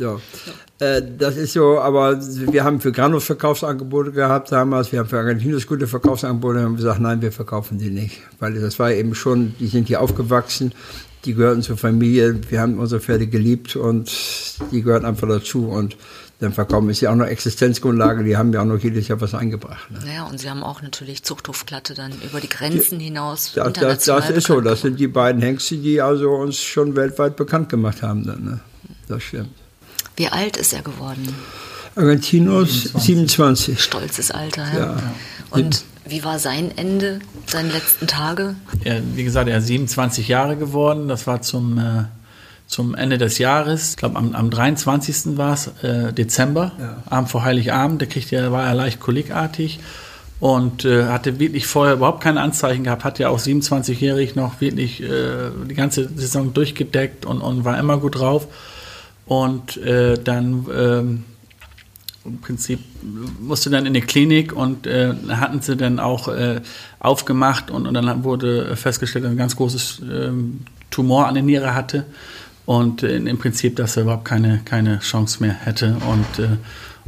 So. 0.00 0.20
äh, 0.80 1.00
das 1.16 1.36
ist 1.36 1.52
so, 1.52 1.78
aber 1.78 2.18
wir 2.20 2.64
haben 2.64 2.80
für 2.80 2.90
Granus 2.90 3.22
Verkaufsangebote 3.22 4.10
gehabt 4.10 4.50
damals, 4.50 4.90
wir 4.90 4.98
haben 4.98 5.08
für 5.08 5.18
Argentinos 5.18 5.68
gute 5.68 5.86
Verkaufsangebote, 5.86 6.60
haben 6.60 6.74
gesagt, 6.74 6.98
nein, 6.98 7.22
wir 7.22 7.30
verkaufen 7.30 7.78
die 7.78 7.90
nicht. 7.90 8.20
Weil 8.40 8.54
das 8.54 8.80
war 8.80 8.90
eben 8.90 9.14
schon, 9.14 9.54
die 9.60 9.68
sind 9.68 9.86
hier 9.86 10.00
aufgewachsen, 10.00 10.74
die 11.24 11.34
gehörten 11.34 11.62
zur 11.62 11.76
Familie, 11.76 12.40
wir 12.50 12.60
haben 12.60 12.80
unsere 12.80 13.00
Pferde 13.00 13.28
geliebt 13.28 13.76
und 13.76 14.10
die 14.72 14.82
gehören 14.82 15.04
einfach 15.04 15.28
dazu 15.28 15.68
und 15.68 15.96
dann 16.42 16.52
verkaufen. 16.52 16.90
Ist 16.90 17.00
ja 17.00 17.10
auch 17.10 17.16
noch 17.16 17.26
Existenzgrundlage, 17.26 18.24
die 18.24 18.36
haben 18.36 18.52
ja 18.52 18.60
auch 18.62 18.66
noch 18.66 18.78
jedes 18.78 19.08
Jahr 19.08 19.20
was 19.20 19.34
eingebracht. 19.34 19.90
Ne? 19.90 19.98
Naja, 20.04 20.24
und 20.24 20.38
sie 20.38 20.50
haben 20.50 20.62
auch 20.62 20.82
natürlich 20.82 21.22
Zuchthofglatte 21.22 21.94
dann 21.94 22.12
über 22.22 22.40
die 22.40 22.48
Grenzen 22.48 22.98
die, 22.98 23.06
hinaus. 23.06 23.52
Das, 23.54 23.72
das, 23.72 24.04
das 24.04 24.30
ist 24.30 24.46
so, 24.46 24.60
das 24.60 24.82
sind 24.82 24.98
die 24.98 25.08
beiden 25.08 25.40
Hengste, 25.40 25.76
die 25.76 26.00
also 26.00 26.30
uns 26.30 26.60
schon 26.60 26.96
weltweit 26.96 27.36
bekannt 27.36 27.68
gemacht 27.68 28.02
haben. 28.02 28.26
Dann, 28.26 28.44
ne? 28.44 28.60
Das 29.08 29.22
stimmt. 29.22 29.50
Wie 30.16 30.28
alt 30.28 30.56
ist 30.56 30.72
er 30.72 30.82
geworden? 30.82 31.34
Argentinos 31.94 32.84
27. 32.94 33.02
27. 33.02 33.80
Stolzes 33.82 34.30
Alter, 34.30 34.64
ja. 34.72 34.78
ja. 34.78 35.14
Und 35.50 35.84
wie 36.06 36.24
war 36.24 36.38
sein 36.38 36.76
Ende, 36.76 37.20
seine 37.46 37.70
letzten 37.70 38.06
Tage? 38.06 38.56
Er, 38.84 39.02
wie 39.14 39.24
gesagt, 39.24 39.48
er 39.48 39.58
ist 39.58 39.66
27 39.66 40.28
Jahre 40.28 40.56
geworden. 40.56 41.08
Das 41.08 41.26
war 41.26 41.42
zum 41.42 41.78
äh, 41.78 42.04
zum 42.72 42.94
Ende 42.94 43.18
des 43.18 43.36
Jahres, 43.36 43.90
ich 43.90 43.96
glaube 43.98 44.16
am, 44.16 44.34
am 44.34 44.50
23. 44.50 45.36
war 45.36 45.52
es, 45.52 45.66
äh, 45.82 46.12
Dezember, 46.12 46.72
ja. 46.78 47.02
Abend 47.08 47.28
vor 47.28 47.44
Heiligabend, 47.44 48.00
der 48.00 48.08
kriegte, 48.08 48.36
er, 48.36 48.50
war 48.50 48.64
er 48.64 48.74
leicht 48.74 48.98
kolikartig 48.98 49.78
und 50.40 50.86
äh, 50.86 51.04
hatte 51.04 51.38
wirklich 51.38 51.66
vorher 51.66 51.94
überhaupt 51.94 52.22
keine 52.22 52.40
Anzeichen 52.40 52.84
gehabt, 52.84 53.04
hat 53.04 53.18
ja 53.18 53.28
auch 53.28 53.38
27-jährig 53.38 54.36
noch 54.36 54.62
wirklich 54.62 55.02
äh, 55.02 55.50
die 55.68 55.74
ganze 55.74 56.08
Saison 56.16 56.54
durchgedeckt 56.54 57.26
und, 57.26 57.42
und 57.42 57.66
war 57.66 57.78
immer 57.78 57.98
gut 57.98 58.18
drauf. 58.18 58.48
Und 59.26 59.76
äh, 59.76 60.14
dann 60.14 60.66
ähm, 60.74 61.24
im 62.24 62.40
Prinzip 62.40 62.80
musste 63.38 63.68
dann 63.68 63.84
in 63.84 63.92
die 63.92 64.00
Klinik 64.00 64.54
und 64.54 64.86
äh, 64.86 65.12
hatten 65.28 65.60
sie 65.60 65.76
dann 65.76 66.00
auch 66.00 66.28
äh, 66.28 66.62
aufgemacht 67.00 67.70
und, 67.70 67.86
und 67.86 67.92
dann 67.92 68.24
wurde 68.24 68.76
festgestellt, 68.76 69.24
dass 69.24 69.30
er 69.30 69.34
ein 69.34 69.38
ganz 69.38 69.56
großes 69.56 70.00
ähm, 70.10 70.60
Tumor 70.90 71.26
an 71.26 71.34
der 71.34 71.42
Niere 71.42 71.74
hatte 71.74 72.06
und 72.66 73.02
äh, 73.02 73.16
im 73.16 73.38
Prinzip, 73.38 73.76
dass 73.76 73.96
er 73.96 74.04
überhaupt 74.04 74.24
keine, 74.24 74.60
keine 74.64 75.00
Chance 75.00 75.42
mehr 75.42 75.52
hätte. 75.52 75.96
Und, 76.08 76.38
äh, 76.38 76.56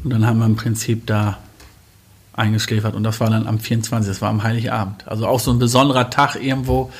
und 0.02 0.10
dann 0.10 0.26
haben 0.26 0.38
wir 0.38 0.46
im 0.46 0.56
Prinzip 0.56 1.06
da 1.06 1.38
eingeschläfert 2.32 2.94
und 2.94 3.04
das 3.04 3.20
war 3.20 3.30
dann 3.30 3.46
am 3.46 3.60
24. 3.60 4.10
Das 4.10 4.20
war 4.20 4.30
am 4.30 4.42
Heiligabend. 4.42 5.06
Also 5.06 5.26
auch 5.26 5.38
so 5.38 5.52
ein 5.52 5.58
besonderer 5.58 6.10
Tag 6.10 6.36
irgendwo. 6.36 6.92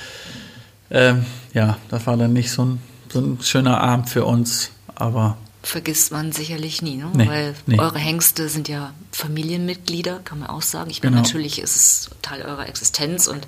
Ähm, 0.91 1.27
ja, 1.53 1.77
das 1.89 2.07
war 2.07 2.17
dann 2.17 2.33
nicht 2.33 2.53
so 2.53 2.65
ein, 2.65 2.81
so 3.13 3.21
ein 3.21 3.39
schöner 3.43 3.81
Abend 3.81 4.09
für 4.09 4.25
uns, 4.25 4.71
aber 4.95 5.37
vergisst 5.65 6.13
man 6.13 6.31
sicherlich 6.31 6.83
nie, 6.83 6.97
ne? 6.97 7.11
Nee, 7.15 7.27
weil 7.27 7.55
nee. 7.67 7.79
eure 7.79 7.99
Hengste 7.99 8.49
sind 8.49 8.69
ja 8.69 8.93
Familienmitglieder, 9.13 10.21
kann 10.23 10.41
man 10.41 10.51
auch 10.51 10.63
sagen. 10.63 10.91
Ich 10.91 11.03
meine, 11.03 11.17
genau. 11.17 11.23
natürlich 11.23 11.59
ist 11.59 11.77
es 11.77 12.11
Teil 12.21 12.43
eurer 12.43 12.69
Existenz 12.69 13.27
und 13.27 13.47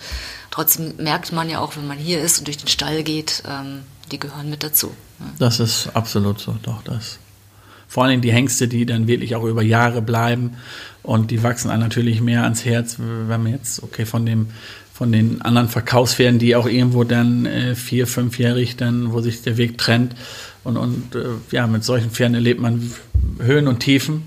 trotzdem 0.51 0.97
merkt 0.97 1.33
man 1.33 1.51
ja 1.51 1.61
auch, 1.61 1.77
wenn 1.77 1.87
man 1.87 1.99
hier 1.99 2.21
ist 2.23 2.39
und 2.39 2.47
durch 2.47 2.57
den 2.57 2.69
Stall 2.69 3.03
geht, 3.03 3.43
ähm, 3.47 3.83
die 4.13 4.19
gehören 4.19 4.51
mit 4.51 4.63
dazu. 4.63 4.93
Das 5.39 5.61
ist 5.61 5.89
absolut 5.95 6.41
so, 6.41 6.57
doch 6.63 6.83
das. 6.83 7.19
vor 7.89 8.05
allem 8.05 8.21
die 8.21 8.33
Hengste, 8.33 8.69
die 8.69 8.85
dann 8.85 9.07
wirklich 9.07 9.37
auch 9.37 9.45
über 9.45 9.63
Jahre 9.63 10.03
bleiben 10.03 10.57
und 11.03 11.31
die 11.31 11.43
wachsen 11.43 11.71
einem 11.71 11.83
natürlich 11.83 12.21
mehr 12.21 12.43
ans 12.43 12.65
Herz, 12.65 12.97
wenn 12.99 13.43
man 13.43 13.53
jetzt, 13.53 13.83
okay, 13.83 14.05
von 14.05 14.27
dem 14.27 14.49
von 14.97 15.13
den 15.13 15.43
anderen 15.43 15.69
Verkaufspferden, 15.69 16.39
die 16.39 16.57
auch 16.57 16.67
irgendwo 16.67 17.05
dann 17.05 17.45
äh, 17.45 17.75
vier, 17.75 18.07
fünfjährig 18.07 18.77
dann, 18.77 19.13
wo 19.13 19.21
sich 19.21 19.43
der 19.43 19.59
Weg 19.59 19.77
trennt. 19.77 20.15
Und, 20.65 20.79
und 20.79 21.15
äh, 21.15 21.27
ja, 21.51 21.67
mit 21.67 21.85
solchen 21.85 22.11
Pferden 22.11 22.35
erlebt 22.35 22.63
man 22.63 22.91
Höhen 23.39 23.69
und 23.69 23.81
Tiefen. 23.81 24.23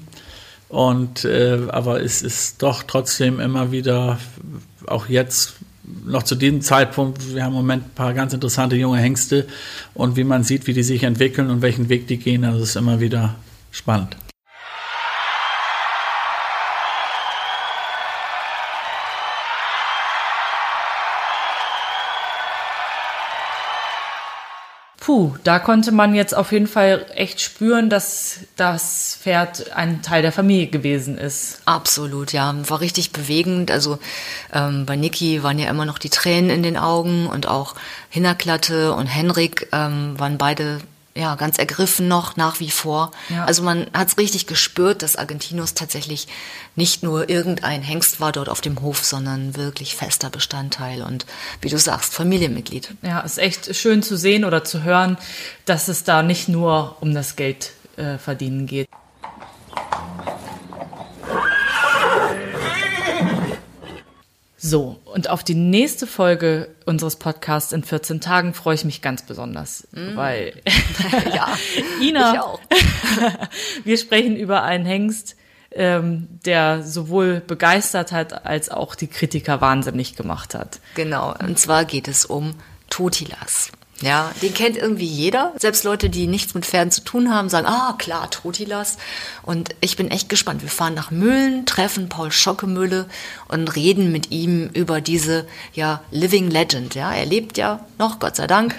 Und 0.67 1.25
äh, 1.25 1.57
aber 1.69 2.03
es 2.03 2.21
ist 2.21 2.61
doch 2.61 2.83
trotzdem 2.83 3.39
immer 3.39 3.71
wieder, 3.71 4.19
auch 4.85 5.09
jetzt 5.09 5.55
noch 6.06 6.23
zu 6.23 6.36
diesem 6.36 6.62
Zeitpunkt, 6.62 7.34
wir 7.34 7.43
haben 7.43 7.54
im 7.54 7.58
Moment 7.58 7.84
ein 7.86 7.95
paar 7.95 8.13
ganz 8.13 8.34
interessante 8.34 8.75
junge 8.75 8.99
Hengste 8.99 9.47
und 9.93 10.15
wie 10.15 10.23
man 10.23 10.43
sieht, 10.43 10.67
wie 10.67 10.73
die 10.73 10.84
sich 10.84 11.04
entwickeln 11.04 11.49
und 11.49 11.62
welchen 11.62 11.89
Weg 11.89 12.08
die 12.08 12.17
gehen, 12.17 12.43
also 12.43 12.63
ist 12.63 12.75
immer 12.75 12.99
wieder 12.99 13.36
spannend. 13.71 14.15
Puh, 25.10 25.34
da 25.43 25.58
konnte 25.58 25.91
man 25.91 26.13
jetzt 26.13 26.36
auf 26.36 26.52
jeden 26.52 26.67
Fall 26.67 27.04
echt 27.15 27.41
spüren, 27.41 27.89
dass 27.89 28.41
das 28.56 29.17
Pferd 29.19 29.76
ein 29.76 30.04
Teil 30.04 30.22
der 30.22 30.32
Familie 30.32 30.67
gewesen 30.67 31.17
ist. 31.17 31.63
Absolut, 31.65 32.32
ja. 32.32 32.54
War 32.69 32.80
richtig 32.80 33.12
bewegend. 33.12 33.72
Also 33.72 33.98
ähm, 34.54 34.86
bei 34.86 34.95
Niki 34.95 35.41
waren 35.41 35.58
ja 35.58 35.67
immer 35.67 35.86
noch 35.86 35.98
die 35.98 36.12
Tränen 36.12 36.52
in 36.52 36.62
den 36.62 36.78
Augen 36.78 37.26
und 37.26 37.48
auch 37.48 37.74
Hinnerklatte 38.12 38.93
und 38.93 39.08
Henrik 39.08 39.69
ähm, 39.72 40.13
waren 40.19 40.38
beide 40.38 40.80
ja, 41.19 41.36
ganz 41.36 41.58
ergriffen 41.58 42.08
noch 42.08 42.38
nach 42.38 42.62
wie 42.62 42.71
vor. 42.71 43.12
Ja. 43.27 43.43
Also 43.43 43.62
man 43.62 43.88
hat 43.93 44.08
es 44.08 44.17
richtig 44.17 44.47
gespürt, 44.47 45.01
dass 45.01 45.17
Argentinos 45.17 45.73
tatsächlich 45.73 46.27
nicht 46.75 47.03
nur 47.03 47.29
irgendein 47.29 47.82
Hengst 47.82 48.21
war 48.21 48.32
dort 48.32 48.47
auf 48.47 48.62
dem 48.62 48.82
Hof, 48.82 49.03
sondern 49.03 49.58
wirklich 49.58 49.95
fester 49.95 50.29
Bestandteil 50.29 51.01
und 51.01 51.25
wie 51.62 51.69
du 51.69 51.77
sagst, 51.77 52.13
Familienmitglied. 52.13 52.95
Ja, 53.01 53.19
ist 53.19 53.38
echt 53.38 53.75
schön 53.75 54.01
zu 54.01 54.17
sehen 54.17 54.45
oder 54.45 54.63
zu 54.63 54.84
hören, 54.84 55.17
dass 55.65 55.89
es 55.89 56.05
da 56.05 56.23
nicht 56.23 56.47
nur 56.47 56.95
um 57.01 57.13
das 57.13 57.36
Geld 57.36 57.73
äh, 57.97 58.17
verdienen 58.17 58.65
geht. 58.65 58.88
So, 64.62 65.00
und 65.06 65.30
auf 65.30 65.43
die 65.43 65.56
nächste 65.56 66.06
Folge 66.06 66.76
unseres 66.86 67.15
Podcasts 67.15 67.72
in 67.72 67.82
14 67.82 68.19
Tagen 68.19 68.54
freue 68.54 68.76
ich 68.76 68.84
mich 68.84 69.02
ganz 69.02 69.22
besonders, 69.22 69.88
mm. 69.91 70.17
weil 70.17 70.54
ja, 71.34 71.58
Ina, 72.02 72.34
ich 72.34 72.39
auch. 72.41 72.60
wir 73.86 73.98
sprechen 73.98 74.36
über 74.36 74.63
einen 74.63 74.86
Hengst, 74.86 75.38
ähm, 75.72 76.28
der 76.43 76.84
sowohl 76.84 77.39
begeistert 77.39 78.12
hat, 78.12 78.45
als 78.45 78.69
auch 78.69 78.95
die 78.95 79.08
Kritiker 79.08 79.62
wahnsinnig 79.62 80.17
gemacht 80.17 80.54
hat. 80.54 80.82
Genau, 80.95 81.34
und 81.39 81.58
zwar 81.58 81.86
geht 81.86 82.10
es 82.10 82.26
um 82.26 82.56
Totilas. 82.89 83.72
Ja, 84.01 84.31
den 84.41 84.53
kennt 84.53 84.77
irgendwie 84.77 85.05
jeder. 85.05 85.53
Selbst 85.57 85.83
Leute, 85.83 86.09
die 86.09 86.27
nichts 86.27 86.53
mit 86.53 86.65
Pferden 86.65 86.91
zu 86.91 87.01
tun 87.01 87.33
haben, 87.33 87.49
sagen, 87.49 87.67
ah, 87.67 87.95
klar, 87.97 88.29
Trotilas. 88.29 88.97
Und 89.43 89.75
ich 89.81 89.97
bin 89.97 90.09
echt 90.09 90.29
gespannt. 90.29 90.62
Wir 90.62 90.69
fahren 90.69 90.93
nach 90.93 91.12
Mühlen, 91.12 91.65
treffen 91.65 92.07
Paul 92.07 92.31
Schockemühle 92.31 93.07
und 93.49 93.75
reden 93.75 94.12
mit 94.12 94.31
ihm 94.31 94.69
über 94.73 95.01
diese, 95.01 95.45
ja, 95.73 96.01
Living 96.12 96.49
Legend. 96.49 96.95
Ja, 96.95 97.12
er 97.13 97.25
lebt 97.25 97.57
ja 97.57 97.85
noch, 97.97 98.19
Gott 98.19 98.38
sei 98.38 98.47
Dank. 98.47 98.73